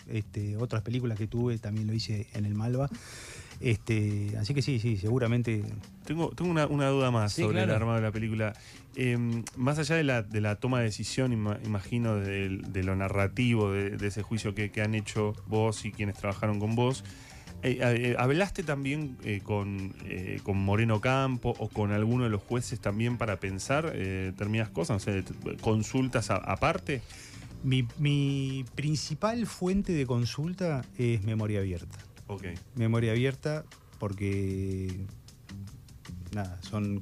este, 0.09 0.57
otras 0.57 0.81
películas 0.81 1.17
que 1.17 1.27
tuve 1.27 1.57
también 1.57 1.87
lo 1.87 1.93
hice 1.93 2.27
en 2.33 2.45
el 2.45 2.53
Malva. 2.55 2.89
Este, 3.59 4.35
así 4.39 4.53
que 4.53 4.61
sí, 4.61 4.79
sí, 4.79 4.97
seguramente. 4.97 5.63
Tengo, 6.05 6.29
tengo 6.31 6.51
una, 6.51 6.67
una 6.67 6.89
duda 6.89 7.11
más 7.11 7.33
Sí, 7.33 7.41
sobre 7.43 7.63
el 7.63 7.69
armado 7.69 7.95
de 7.97 8.01
la 8.01 8.11
película. 8.11 8.53
Eh, 8.95 9.17
más 9.55 9.79
allá 9.79 9.95
de 9.95 10.03
la, 10.03 10.21
de 10.21 10.41
la 10.41 10.57
toma 10.57 10.79
de 10.79 10.85
decisión, 10.85 11.31
ima- 11.31 11.57
imagino, 11.63 12.15
de, 12.15 12.49
de 12.67 12.83
lo 12.83 12.95
narrativo 12.95 13.71
de, 13.71 13.91
de 13.91 14.07
ese 14.07 14.21
juicio 14.21 14.53
que, 14.53 14.69
que 14.71 14.81
han 14.81 14.95
hecho 14.95 15.33
vos 15.47 15.85
y 15.85 15.91
quienes 15.91 16.15
trabajaron 16.17 16.59
con 16.59 16.75
vos, 16.75 17.03
eh, 17.61 17.77
eh, 17.81 18.15
¿hablaste 18.19 18.63
también 18.63 19.15
eh, 19.23 19.39
con, 19.41 19.95
eh, 20.05 20.41
con 20.43 20.57
Moreno 20.57 20.99
Campo 20.99 21.55
o 21.57 21.69
con 21.69 21.93
alguno 21.93 22.25
de 22.25 22.29
los 22.29 22.41
jueces 22.41 22.81
también 22.81 23.17
para 23.17 23.37
pensar 23.39 23.93
eh, 23.95 24.31
determinadas 24.31 24.69
cosas? 24.71 24.97
O 24.97 24.99
sea, 24.99 25.23
consultas 25.61 26.29
aparte. 26.31 27.01
Mi, 27.63 27.87
mi 27.97 28.65
principal 28.75 29.45
fuente 29.47 29.93
de 29.93 30.05
consulta 30.05 30.83
es 30.97 31.23
memoria 31.23 31.59
abierta. 31.59 31.97
Ok. 32.27 32.45
Memoria 32.75 33.11
abierta 33.11 33.63
porque 33.99 35.05
nada, 36.33 36.59
son 36.61 37.01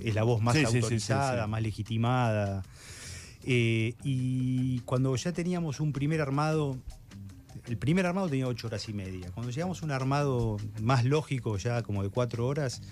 es 0.00 0.14
la 0.14 0.22
voz 0.22 0.40
más 0.40 0.56
Sí, 0.56 0.64
autorizada, 0.64 1.44
sí. 1.44 1.50
más 1.50 1.62
legitimada. 1.62 2.62
Eh, 3.44 3.94
y 4.04 4.80
cuando 4.80 5.14
ya 5.16 5.32
teníamos 5.32 5.80
un 5.80 5.92
primer 5.92 6.20
armado, 6.20 6.78
el 7.66 7.76
primer 7.76 8.06
armado 8.06 8.28
tenía 8.28 8.46
ocho 8.46 8.68
horas 8.68 8.88
y 8.88 8.92
media. 8.92 9.30
Cuando 9.32 9.50
llegamos 9.52 9.82
a 9.82 9.84
un 9.84 9.90
armado 9.90 10.56
más 10.80 11.04
lógico, 11.04 11.56
ya 11.58 11.82
como 11.82 12.02
de 12.02 12.08
cuatro 12.08 12.46
horas, 12.46 12.82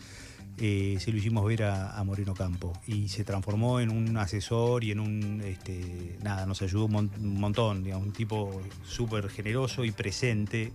eh, 0.60 0.98
se 1.00 1.10
lo 1.10 1.18
hicimos 1.18 1.44
ver 1.46 1.64
a, 1.64 1.98
a 1.98 2.04
Moreno 2.04 2.34
Campo. 2.34 2.72
Y 2.86 3.08
se 3.08 3.24
transformó 3.24 3.80
en 3.80 3.90
un 3.90 4.16
asesor 4.16 4.84
y 4.84 4.92
en 4.92 5.00
un. 5.00 5.40
Este, 5.44 6.18
nada, 6.22 6.46
nos 6.46 6.62
ayudó 6.62 6.84
un, 6.84 6.92
mon- 6.92 7.10
un 7.20 7.40
montón. 7.40 7.82
digamos, 7.82 8.06
un 8.06 8.12
tipo 8.12 8.60
súper 8.86 9.28
generoso 9.30 9.84
y 9.84 9.90
presente 9.90 10.72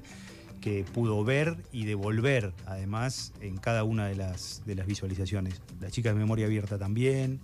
que 0.61 0.83
pudo 0.83 1.23
ver 1.23 1.57
y 1.71 1.85
devolver, 1.85 2.51
además, 2.65 3.33
en 3.39 3.57
cada 3.57 3.83
una 3.83 4.07
de 4.07 4.15
las, 4.15 4.63
de 4.65 4.73
las 4.73 4.87
visualizaciones. 4.87 5.61
La 5.79 5.91
chica 5.91 6.09
de 6.09 6.15
memoria 6.15 6.47
abierta 6.47 6.79
también. 6.79 7.39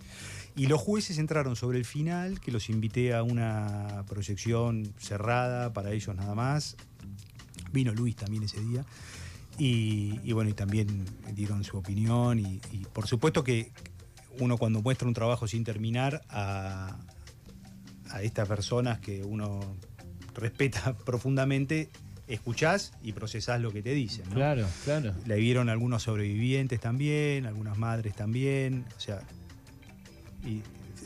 Y 0.55 0.65
los 0.65 0.81
jueces 0.81 1.17
entraron 1.19 1.55
sobre 1.55 1.77
el 1.77 1.85
final, 1.85 2.39
que 2.41 2.51
los 2.51 2.69
invité 2.69 3.13
a 3.13 3.21
una 3.23 4.03
proyección 4.09 4.91
cerrada 4.97 5.71
para 5.71 5.91
ellos 5.91 6.15
nada 6.15 6.33
más. 6.35 6.75
Vino 7.71 7.93
Luis 7.93 8.15
también 8.15 8.43
ese 8.43 8.59
día. 8.59 8.83
Y, 9.61 10.19
y 10.23 10.31
bueno, 10.33 10.49
y 10.49 10.53
también 10.53 11.05
dieron 11.35 11.63
su 11.63 11.77
opinión. 11.77 12.39
Y, 12.39 12.59
y 12.71 12.85
por 12.91 13.05
supuesto 13.07 13.43
que 13.43 13.71
uno 14.39 14.57
cuando 14.57 14.81
muestra 14.81 15.07
un 15.07 15.13
trabajo 15.13 15.47
sin 15.47 15.63
terminar 15.63 16.23
a, 16.29 16.97
a 18.09 18.21
estas 18.23 18.47
personas 18.47 18.99
que 18.99 19.23
uno 19.23 19.59
respeta 20.33 20.93
profundamente, 21.05 21.89
escuchás 22.27 22.93
y 23.03 23.11
procesás 23.11 23.61
lo 23.61 23.71
que 23.71 23.83
te 23.83 23.93
dicen. 23.93 24.23
¿no? 24.29 24.35
Claro, 24.35 24.65
claro. 24.83 25.13
La 25.27 25.35
vieron 25.35 25.69
algunos 25.69 26.01
sobrevivientes 26.03 26.79
también, 26.79 27.45
algunas 27.45 27.77
madres 27.77 28.15
también, 28.15 28.85
o 28.97 28.99
sea, 28.99 29.21
y 30.43 30.61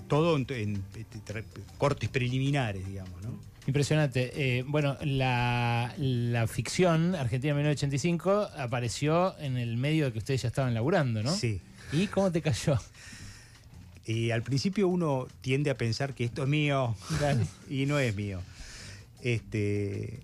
todo 0.07 0.37
en, 0.37 0.45
en- 0.49 0.83
en 0.95 1.45
cortes 1.77 2.07
preliminares, 2.09 2.85
digamos, 2.87 3.21
¿no? 3.23 3.37
Impresionante. 3.67 4.31
Eh, 4.35 4.63
bueno, 4.67 4.97
la, 5.01 5.93
la 5.97 6.47
ficción 6.47 7.15
Argentina 7.15 7.53
1985 7.55 8.49
apareció 8.57 9.37
en 9.39 9.57
el 9.57 9.77
medio 9.77 10.05
de 10.05 10.11
que 10.11 10.19
ustedes 10.19 10.43
ya 10.43 10.49
estaban 10.49 10.73
laburando, 10.73 11.23
¿no? 11.23 11.33
Sí. 11.33 11.61
¿Y 11.91 12.07
cómo 12.07 12.31
te 12.31 12.41
cayó? 12.41 12.77
Y 14.05 14.29
al 14.29 14.43
principio 14.43 14.87
uno 14.87 15.27
tiende 15.41 15.71
a 15.71 15.77
pensar 15.77 16.13
que 16.13 16.25
esto 16.25 16.43
es 16.43 16.49
mío 16.49 16.95
y 17.69 17.87
no 17.87 17.97
es 17.97 18.15
mío. 18.15 18.41
Este, 19.21 20.19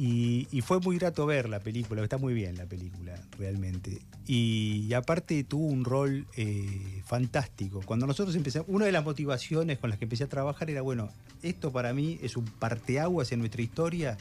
y, 0.00 0.46
y 0.52 0.60
fue 0.60 0.78
muy 0.78 0.96
grato 0.96 1.26
ver 1.26 1.48
la 1.48 1.58
película, 1.58 2.02
está 2.04 2.18
muy 2.18 2.32
bien 2.32 2.56
la 2.56 2.66
película, 2.66 3.20
realmente. 3.36 3.98
Y, 4.28 4.86
y 4.88 4.94
aparte 4.94 5.42
tuvo 5.42 5.66
un 5.66 5.84
rol 5.84 6.24
eh, 6.36 7.02
fantástico. 7.04 7.80
Cuando 7.84 8.06
nosotros 8.06 8.36
empezamos, 8.36 8.68
una 8.70 8.84
de 8.86 8.92
las 8.92 9.02
motivaciones 9.04 9.78
con 9.78 9.90
las 9.90 9.98
que 9.98 10.04
empecé 10.04 10.22
a 10.24 10.28
trabajar 10.28 10.70
era, 10.70 10.82
bueno, 10.82 11.08
esto 11.42 11.72
para 11.72 11.92
mí 11.94 12.18
es 12.22 12.36
un 12.36 12.44
parteaguas 12.44 13.32
en 13.32 13.40
nuestra 13.40 13.60
historia 13.60 14.16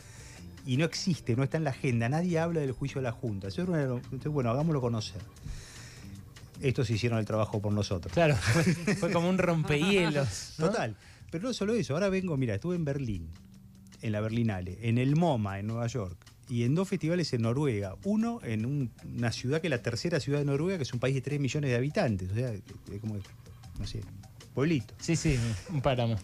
y 0.66 0.78
no 0.78 0.86
existe, 0.86 1.36
no 1.36 1.44
está 1.44 1.58
en 1.58 1.63
la 1.66 1.70
agenda, 1.70 2.10
nadie 2.10 2.40
habla 2.40 2.62
del 2.62 2.72
juicio 2.72 3.00
de 3.00 3.04
la 3.04 3.12
Junta. 3.12 3.50
Eso 3.50 3.62
era 3.62 3.72
una 3.72 3.80
de 3.82 3.88
lo- 3.88 3.98
entonces, 3.98 4.32
bueno, 4.32 4.50
hagámoslo 4.50 4.82
conocer. 4.82 5.22
Estos 6.60 6.90
hicieron 6.90 7.20
el 7.20 7.26
trabajo 7.26 7.62
por 7.62 7.72
nosotros. 7.72 8.12
Claro, 8.13 8.36
fue, 8.36 8.63
fue 8.96 9.12
como 9.12 9.30
un 9.30 9.38
rompehielos. 9.38 10.56
¿no? 10.58 10.70
Total. 10.70 10.96
Pero 11.30 11.44
no 11.50 11.54
solo 11.54 11.76
eso, 11.76 11.94
ahora 11.94 12.10
vengo, 12.10 12.36
mira, 12.36 12.56
estuve 12.56 12.76
en 12.76 12.84
Berlín, 12.86 13.30
en 14.02 14.12
la 14.12 14.22
Berlinale, 14.22 14.78
en 14.82 14.98
el 14.98 15.16
MoMA, 15.16 15.60
en 15.60 15.68
Nueva 15.68 15.88
York, 15.88 16.18
y 16.50 16.64
en 16.64 16.76
dos 16.76 16.88
festivales 16.88 17.32
en 17.34 17.42
Noruega. 17.42 17.96
Uno 18.04 18.40
en 18.44 18.66
un- 18.66 18.92
una 19.18 19.32
ciudad 19.32 19.60
que 19.62 19.68
es 19.68 19.72
la 19.72 19.82
tercera 19.82 20.20
ciudad 20.20 20.40
de 20.40 20.46
Noruega, 20.46 20.78
que 20.78 20.84
es 20.84 20.94
un 20.94 21.00
país 21.00 21.14
de 21.16 21.22
3 21.22 21.40
millones 21.40 21.70
de 21.72 21.76
habitantes. 21.76 22.32
O 22.32 22.34
sea, 22.36 22.52
es 22.54 22.62
como, 23.02 23.18
no 23.80 23.88
sé, 23.88 24.02
pueblito. 24.54 24.94
Sí, 25.00 25.16
sí, 25.16 25.38
un 25.70 25.82
páramo. 25.82 26.16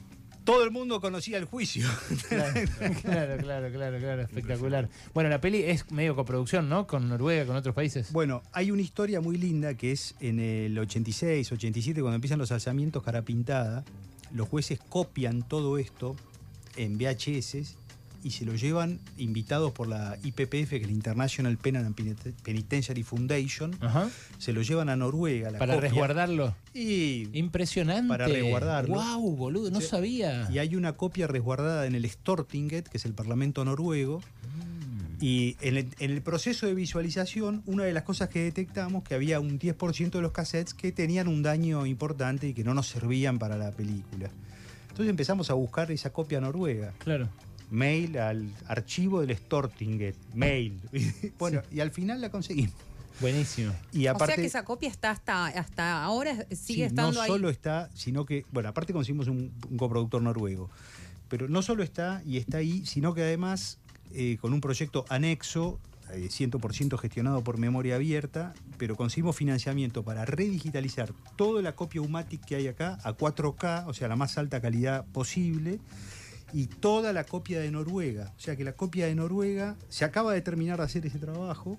todo 0.45 0.65
el 0.65 0.71
mundo 0.71 0.99
conocía 0.99 1.37
el 1.37 1.45
juicio. 1.45 1.87
Claro, 2.27 2.53
claro, 3.01 3.37
claro, 3.37 3.71
claro, 3.71 3.99
claro, 3.99 4.21
espectacular. 4.23 4.89
Bueno, 5.13 5.29
la 5.29 5.39
peli 5.39 5.63
es 5.63 5.89
medio 5.91 6.15
coproducción, 6.17 6.67
¿no? 6.67 6.85
Con 6.85 7.07
Noruega, 7.07 7.45
con 7.45 7.55
otros 7.55 7.73
países. 7.73 8.11
Bueno, 8.11 8.43
hay 8.51 8.69
una 8.71 8.81
historia 8.81 9.21
muy 9.21 9.37
linda 9.37 9.73
que 9.75 9.93
es 9.93 10.15
en 10.19 10.39
el 10.41 10.77
86, 10.77 11.49
87, 11.51 12.01
cuando 12.01 12.15
empiezan 12.15 12.39
los 12.39 12.51
alzamientos 12.51 13.03
cara 13.03 13.21
pintada, 13.21 13.85
los 14.33 14.49
jueces 14.49 14.79
copian 14.89 15.47
todo 15.47 15.77
esto 15.77 16.15
en 16.75 16.97
VHS 16.97 17.75
y 18.23 18.31
se 18.31 18.45
lo 18.45 18.55
llevan 18.55 18.99
invitados 19.17 19.73
por 19.73 19.87
la 19.89 20.17
IPPF, 20.23 20.69
que 20.69 20.77
es 20.77 20.85
la 20.85 20.91
International 20.93 21.57
Penal 21.57 21.85
and 21.85 21.93
Penit- 21.95 22.33
Penitentiary 22.41 23.03
Foundation, 23.03 23.75
Ajá. 23.81 24.09
se 24.37 24.53
lo 24.53 24.61
llevan 24.61 24.87
a 24.87 24.95
Noruega. 24.95 25.51
La 25.51 25.59
Para 25.59 25.73
copia, 25.75 25.89
resguardarlo. 25.89 26.55
Y 26.73 27.27
Impresionante. 27.37 28.07
Para 28.07 28.27
resguardarlo. 28.27 28.95
Wow, 28.95 29.35
boludo, 29.35 29.71
no 29.71 29.81
Sí. 29.81 29.87
sabía. 29.87 30.47
Y 30.53 30.59
hay 30.59 30.75
una 30.77 30.93
copia 30.93 31.27
resguardada 31.27 31.85
en 31.85 31.95
el 31.95 32.09
Stortinget, 32.09 32.87
que 32.87 32.95
es 32.97 33.03
el 33.05 33.13
Parlamento 33.13 33.65
noruego. 33.65 34.21
Y 35.19 35.55
en 35.61 35.77
el, 35.77 35.87
en 35.99 36.11
el 36.11 36.21
proceso 36.21 36.65
de 36.65 36.73
visualización, 36.73 37.61
una 37.65 37.83
de 37.83 37.93
las 37.93 38.03
cosas 38.03 38.27
que 38.29 38.39
detectamos 38.43 39.03
que 39.03 39.15
había 39.15 39.39
un 39.39 39.57
10% 39.59 40.17
de 40.17 40.21
los 40.21 40.31
cassettes 40.33 40.73
que 40.73 40.91
tenían 40.91 41.27
un 41.29 41.43
daño 41.43 41.85
importante 41.85 42.47
y 42.47 42.53
que 42.53 42.63
no 42.65 42.73
nos 42.73 42.87
servían 42.87 43.39
para 43.39 43.57
la 43.57 43.71
película. 43.71 44.29
Entonces 44.93 45.09
empezamos 45.09 45.49
a 45.49 45.55
buscar 45.55 45.91
esa 45.91 46.11
copia 46.13 46.39
noruega. 46.39 46.93
Claro. 46.99 47.27
Mail 47.71 48.15
al 48.19 48.47
archivo 48.67 49.21
del 49.25 49.35
Stortinget. 49.35 50.15
Mail. 50.35 50.79
bueno, 51.39 51.63
y 51.71 51.79
al 51.79 51.89
final 51.89 52.21
la 52.21 52.29
conseguimos. 52.29 52.75
Buenísimo. 53.19 53.73
Y 53.91 54.05
aparte, 54.05 54.23
o 54.23 54.27
sea 54.27 54.41
que 54.43 54.45
esa 54.47 54.63
copia 54.63 54.89
está 54.89 55.09
hasta, 55.09 55.47
hasta 55.47 56.03
ahora, 56.03 56.35
sigue 56.51 56.55
Sí, 56.55 56.83
estando 56.83 57.13
no 57.13 57.21
ahí. 57.21 57.27
solo 57.27 57.49
está, 57.49 57.89
sino 57.95 58.23
que, 58.25 58.45
bueno, 58.51 58.69
aparte 58.69 58.93
conseguimos 58.93 59.27
un, 59.27 59.51
un 59.67 59.77
coproductor 59.77 60.21
noruego, 60.21 60.69
pero 61.27 61.47
no 61.49 61.63
solo 61.63 61.81
está 61.81 62.21
y 62.23 62.37
está 62.37 62.57
ahí, 62.57 62.85
sino 62.85 63.15
que 63.15 63.23
además 63.23 63.79
eh, 64.13 64.37
con 64.41 64.53
un 64.53 64.61
proyecto 64.61 65.05
anexo, 65.09 65.79
eh, 66.13 66.29
100% 66.29 66.97
gestionado 66.97 67.43
por 67.43 67.57
memoria 67.57 67.95
abierta, 67.95 68.53
pero 68.77 68.95
conseguimos 68.95 69.35
financiamiento 69.35 70.03
para 70.03 70.25
redigitalizar 70.25 71.13
toda 71.35 71.61
la 71.61 71.75
copia 71.75 72.01
UMATIC 72.01 72.45
que 72.45 72.55
hay 72.55 72.67
acá 72.67 72.97
a 73.03 73.15
4K, 73.17 73.85
o 73.87 73.93
sea, 73.93 74.07
la 74.07 74.15
más 74.15 74.37
alta 74.37 74.61
calidad 74.61 75.05
posible. 75.07 75.79
Y 76.55 76.67
toda 76.67 77.13
la 77.13 77.23
copia 77.23 77.59
de 77.59 77.71
Noruega. 77.71 78.31
O 78.37 78.39
sea 78.39 78.55
que 78.55 78.63
la 78.63 78.73
copia 78.73 79.07
de 79.07 79.15
Noruega 79.15 79.75
se 79.89 80.05
acaba 80.05 80.33
de 80.33 80.41
terminar 80.41 80.77
de 80.77 80.83
hacer 80.83 81.03
ese 81.03 81.17
trabajo. 81.17 81.77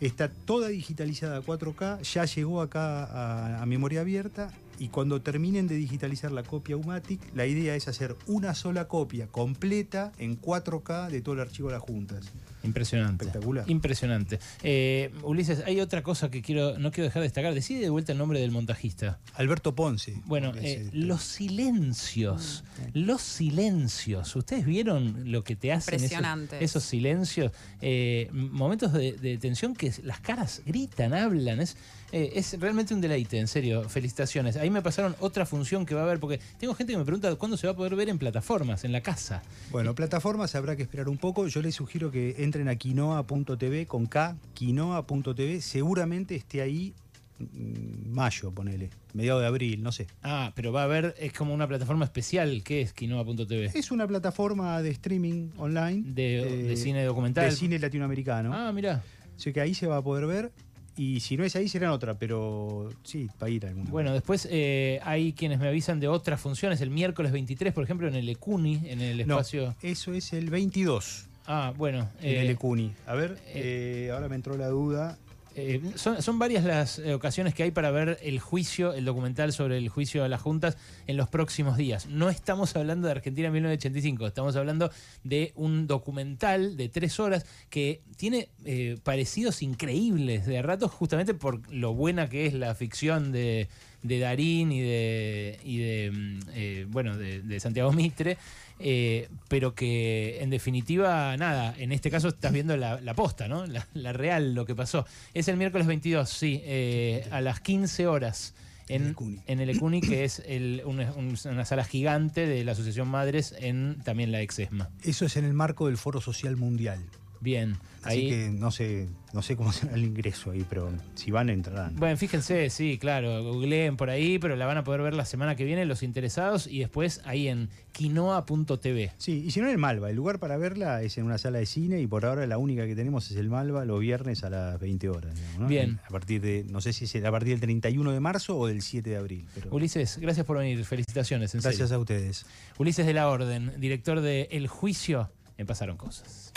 Está 0.00 0.28
toda 0.28 0.68
digitalizada 0.68 1.38
a 1.38 1.42
4K, 1.42 2.02
ya 2.02 2.26
llegó 2.26 2.60
acá 2.60 3.04
a, 3.04 3.62
a 3.62 3.66
memoria 3.66 4.02
abierta 4.02 4.52
y 4.78 4.88
cuando 4.88 5.22
terminen 5.22 5.68
de 5.68 5.76
digitalizar 5.76 6.32
la 6.32 6.42
copia 6.42 6.76
UMATIC, 6.76 7.20
la 7.36 7.46
idea 7.46 7.76
es 7.76 7.86
hacer 7.86 8.16
una 8.26 8.54
sola 8.54 8.88
copia 8.88 9.28
completa 9.28 10.12
en 10.18 10.40
4K 10.40 11.08
de 11.08 11.20
todo 11.20 11.36
el 11.36 11.40
archivo 11.40 11.68
de 11.68 11.74
las 11.74 11.82
juntas. 11.82 12.32
Impresionante. 12.64 13.24
Espectacular. 13.24 13.68
Impresionante. 13.68 14.38
Eh, 14.62 15.12
Ulises, 15.22 15.62
hay 15.66 15.80
otra 15.80 16.02
cosa 16.02 16.30
que 16.30 16.42
quiero, 16.42 16.78
no 16.78 16.90
quiero 16.90 17.06
dejar 17.06 17.22
de 17.22 17.26
destacar. 17.26 17.54
Decide 17.54 17.80
de 17.80 17.90
vuelta 17.90 18.12
el 18.12 18.18
nombre 18.18 18.40
del 18.40 18.50
montajista. 18.50 19.18
Alberto 19.34 19.74
Ponce. 19.74 20.20
Bueno, 20.26 20.52
eh, 20.56 20.84
este, 20.84 20.96
los 20.96 21.22
silencios. 21.22 22.64
Los 22.94 23.22
silencios. 23.22 24.34
¿Ustedes 24.36 24.64
vieron 24.64 25.30
lo 25.32 25.44
que 25.44 25.56
te 25.56 25.72
hacen 25.72 26.02
esos, 26.02 26.22
esos 26.60 26.82
silencios? 26.82 27.52
Eh, 27.80 28.28
momentos 28.32 28.92
de, 28.92 29.12
de 29.12 29.38
tensión 29.38 29.74
que 29.74 29.92
las 30.04 30.20
caras 30.20 30.62
gritan, 30.64 31.14
hablan. 31.14 31.60
Es, 31.60 31.76
eh, 32.12 32.32
es 32.34 32.60
realmente 32.60 32.92
un 32.92 33.00
deleite, 33.00 33.38
en 33.38 33.48
serio. 33.48 33.88
Felicitaciones. 33.88 34.56
Ahí 34.56 34.68
me 34.68 34.82
pasaron 34.82 35.16
otra 35.18 35.46
función 35.46 35.86
que 35.86 35.94
va 35.94 36.02
a 36.02 36.04
haber, 36.04 36.20
porque 36.20 36.38
tengo 36.58 36.74
gente 36.74 36.92
que 36.92 36.98
me 36.98 37.04
pregunta 37.04 37.34
cuándo 37.36 37.56
se 37.56 37.66
va 37.66 37.72
a 37.72 37.76
poder 37.76 37.96
ver 37.96 38.10
en 38.10 38.18
plataformas, 38.18 38.84
en 38.84 38.92
la 38.92 39.00
casa. 39.00 39.42
Bueno, 39.70 39.94
plataformas 39.94 40.54
habrá 40.54 40.76
que 40.76 40.82
esperar 40.82 41.08
un 41.08 41.16
poco. 41.16 41.46
Yo 41.48 41.62
les 41.62 41.74
sugiero 41.74 42.10
que 42.10 42.36
entren 42.38 42.51
a 42.68 42.76
quinoa.tv 42.76 43.86
con 43.86 44.06
K, 44.06 44.36
quinoa.tv. 44.54 45.60
Seguramente 45.60 46.34
esté 46.34 46.60
ahí 46.60 46.92
mm, 47.38 48.12
mayo, 48.12 48.50
ponele, 48.52 48.90
mediado 49.14 49.40
de 49.40 49.46
abril, 49.46 49.82
no 49.82 49.90
sé. 49.90 50.06
Ah, 50.22 50.52
pero 50.54 50.72
va 50.72 50.82
a 50.82 50.84
haber, 50.84 51.14
es 51.18 51.32
como 51.32 51.54
una 51.54 51.66
plataforma 51.66 52.04
especial. 52.04 52.62
¿Qué 52.62 52.82
es 52.82 52.92
Quinoa.tv? 52.92 53.70
Es 53.74 53.90
una 53.90 54.06
plataforma 54.06 54.82
de 54.82 54.90
streaming 54.90 55.48
online. 55.56 56.02
De, 56.06 56.22
de 56.44 56.72
eh, 56.74 56.76
cine 56.76 57.04
documental. 57.04 57.46
De 57.48 57.56
cine 57.56 57.78
latinoamericano. 57.78 58.52
Ah, 58.52 58.70
mirá. 58.72 59.02
Así 59.36 59.52
que 59.52 59.60
ahí 59.60 59.74
se 59.74 59.86
va 59.86 59.96
a 59.96 60.02
poder 60.02 60.26
ver. 60.26 60.52
Y 60.94 61.20
si 61.20 61.38
no 61.38 61.44
es 61.44 61.56
ahí, 61.56 61.68
será 61.68 61.86
en 61.86 61.92
otra, 61.92 62.18
pero 62.18 62.90
sí, 63.02 63.26
va 63.42 63.46
a 63.46 63.50
ir 63.50 63.64
alguna. 63.64 63.90
Bueno, 63.90 64.12
después 64.12 64.46
eh, 64.50 65.00
hay 65.04 65.32
quienes 65.32 65.58
me 65.58 65.66
avisan 65.66 66.00
de 66.00 66.08
otras 66.08 66.38
funciones. 66.38 66.82
El 66.82 66.90
miércoles 66.90 67.32
23, 67.32 67.72
por 67.72 67.82
ejemplo, 67.84 68.08
en 68.08 68.14
el 68.14 68.28
Ecuni, 68.28 68.82
en 68.84 69.00
el 69.00 69.26
No, 69.26 69.36
espacio. 69.40 69.74
eso 69.80 70.12
es 70.12 70.34
el 70.34 70.50
22 70.50 71.30
Ah, 71.46 71.72
bueno. 71.76 72.08
en 72.20 72.28
eh, 72.36 72.40
el 72.42 72.50
Ecuni. 72.50 72.92
A 73.06 73.14
ver, 73.14 73.38
eh, 73.48 74.10
ahora 74.12 74.28
me 74.28 74.36
entró 74.36 74.56
la 74.56 74.68
duda. 74.68 75.18
eh, 75.54 75.82
son, 75.96 76.22
son 76.22 76.38
varias 76.38 76.64
las 76.64 76.98
eh, 76.98 77.12
ocasiones 77.12 77.52
que 77.54 77.62
hay 77.62 77.70
para 77.70 77.90
ver 77.90 78.18
el 78.22 78.40
juicio, 78.40 78.94
el 78.94 79.04
documental 79.04 79.52
sobre 79.52 79.76
el 79.76 79.88
juicio 79.90 80.24
a 80.24 80.28
las 80.28 80.40
juntas 80.40 80.78
en 81.06 81.16
los 81.16 81.28
próximos 81.28 81.76
días. 81.76 82.06
No 82.06 82.30
estamos 82.30 82.74
hablando 82.76 83.06
de 83.06 83.12
Argentina 83.12 83.50
1985, 83.50 84.26
estamos 84.26 84.56
hablando 84.56 84.90
de 85.24 85.52
un 85.54 85.86
documental 85.86 86.76
de 86.76 86.88
tres 86.88 87.20
horas 87.20 87.44
que 87.68 88.00
tiene 88.16 88.48
eh, 88.64 88.96
parecidos 89.02 89.60
increíbles 89.62 90.46
de 90.46 90.62
ratos, 90.62 90.90
justamente 90.90 91.34
por 91.34 91.70
lo 91.70 91.92
buena 91.92 92.28
que 92.30 92.46
es 92.46 92.54
la 92.54 92.74
ficción 92.74 93.30
de, 93.32 93.68
de 94.02 94.18
Darín 94.18 94.72
y 94.72 94.80
de, 94.80 95.58
y 95.64 95.78
de 95.78 96.10
mm, 96.12 96.40
eh, 96.54 96.86
bueno, 96.88 97.16
de, 97.16 97.40
de 97.42 97.60
Santiago 97.60 97.92
Mitre. 97.92 98.36
eh, 98.80 99.28
pero 99.48 99.74
que 99.74 100.38
en 100.42 100.50
definitiva, 100.50 101.36
nada, 101.36 101.74
en 101.78 101.92
este 101.92 102.10
caso 102.10 102.28
estás 102.28 102.52
viendo 102.52 102.76
la, 102.76 103.00
la 103.00 103.14
posta, 103.14 103.46
¿no? 103.48 103.64
La, 103.66 103.86
la 103.94 104.12
real, 104.12 104.54
lo 104.54 104.64
que 104.66 104.74
pasó. 104.74 105.06
Es 105.34 105.46
el 105.48 105.56
miércoles 105.56 105.86
22, 105.86 106.28
sí, 106.28 106.60
eh, 106.64 107.26
a 107.30 107.40
las 107.40 107.60
15 107.60 108.06
horas. 108.06 108.54
En, 108.88 109.14
en 109.46 109.60
el 109.60 109.70
Ecuni, 109.70 110.00
que 110.00 110.24
es 110.24 110.42
el- 110.46 110.82
una, 110.84 111.12
un- 111.12 111.38
una 111.44 111.64
sala 111.64 111.84
gigante 111.84 112.46
de 112.46 112.64
la 112.64 112.72
Asociación 112.72 113.06
Madres 113.08 113.54
en 113.58 113.98
también 114.04 114.32
la 114.32 114.42
ex 114.42 114.58
ESMA. 114.58 114.90
Eso 115.04 115.24
es 115.24 115.36
en 115.36 115.44
el 115.44 115.54
marco 115.54 115.86
del 115.86 115.96
Foro 115.96 116.20
Social 116.20 116.56
Mundial. 116.56 116.98
Bien, 117.40 117.76
Así 118.04 118.18
ahí. 118.18 118.28
que 118.30 118.50
no 118.50 118.70
sé, 118.70 119.08
no 119.32 119.42
sé 119.42 119.56
cómo 119.56 119.72
será 119.72 119.94
el 119.94 120.04
ingreso 120.04 120.50
ahí, 120.50 120.64
pero 120.68 120.90
si 121.14 121.30
van, 121.30 121.48
entrarán. 121.50 121.96
Bueno, 121.96 122.16
fíjense, 122.16 122.68
sí, 122.70 122.98
claro, 122.98 123.42
googleen 123.44 123.96
por 123.96 124.10
ahí, 124.10 124.38
pero 124.38 124.56
la 124.56 124.66
van 124.66 124.76
a 124.78 124.84
poder 124.84 125.02
ver 125.02 125.14
la 125.14 125.24
semana 125.24 125.54
que 125.56 125.64
viene 125.64 125.84
los 125.84 126.02
interesados 126.02 126.66
y 126.66 126.80
después 126.80 127.20
ahí 127.24 127.48
en 127.48 127.68
quinoa.tv. 127.92 129.12
Sí, 129.18 129.44
y 129.46 129.50
si 129.50 129.60
no 129.60 129.66
en 129.66 129.72
el 129.72 129.78
Malva, 129.78 130.10
el 130.10 130.16
lugar 130.16 130.38
para 130.38 130.56
verla 130.56 131.02
es 131.02 131.18
en 131.18 131.24
una 131.24 131.38
sala 131.38 131.58
de 131.58 131.66
cine 131.66 132.00
y 132.00 132.06
por 132.06 132.24
ahora 132.24 132.46
la 132.46 132.58
única 132.58 132.86
que 132.86 132.94
tenemos 132.94 133.30
es 133.30 133.36
el 133.36 133.48
Malva 133.48 133.84
los 133.84 134.00
viernes 134.00 134.44
a 134.44 134.50
las 134.50 134.78
20 134.80 135.08
horas. 135.08 135.34
digamos, 135.34 135.58
¿no? 135.60 135.66
Bien. 135.68 136.00
A 136.04 136.08
partir 136.08 136.40
de, 136.40 136.64
no 136.70 136.80
sé 136.80 136.92
si 136.92 137.04
es 137.04 137.24
a 137.24 137.30
partir 137.30 137.50
del 137.52 137.60
31 137.60 138.12
de 138.12 138.20
marzo 138.20 138.58
o 138.58 138.66
del 138.66 138.82
7 138.82 139.10
de 139.10 139.16
abril. 139.16 139.46
pero- 139.54 139.70
Ulises, 139.74 140.18
gracias 140.18 140.44
por 140.46 140.58
venir, 140.58 140.84
felicitaciones. 140.84 141.54
En 141.54 141.60
Gracias 141.60 141.88
serio. 141.88 141.96
a 141.96 142.00
ustedes. 142.00 142.46
Ulises 142.78 143.06
de 143.06 143.14
la 143.14 143.28
Orden, 143.28 143.72
director 143.78 144.20
de 144.20 144.48
El 144.50 144.68
Juicio, 144.68 145.30
en 145.58 145.66
Pasaron 145.66 145.96
Cosas. 145.96 146.52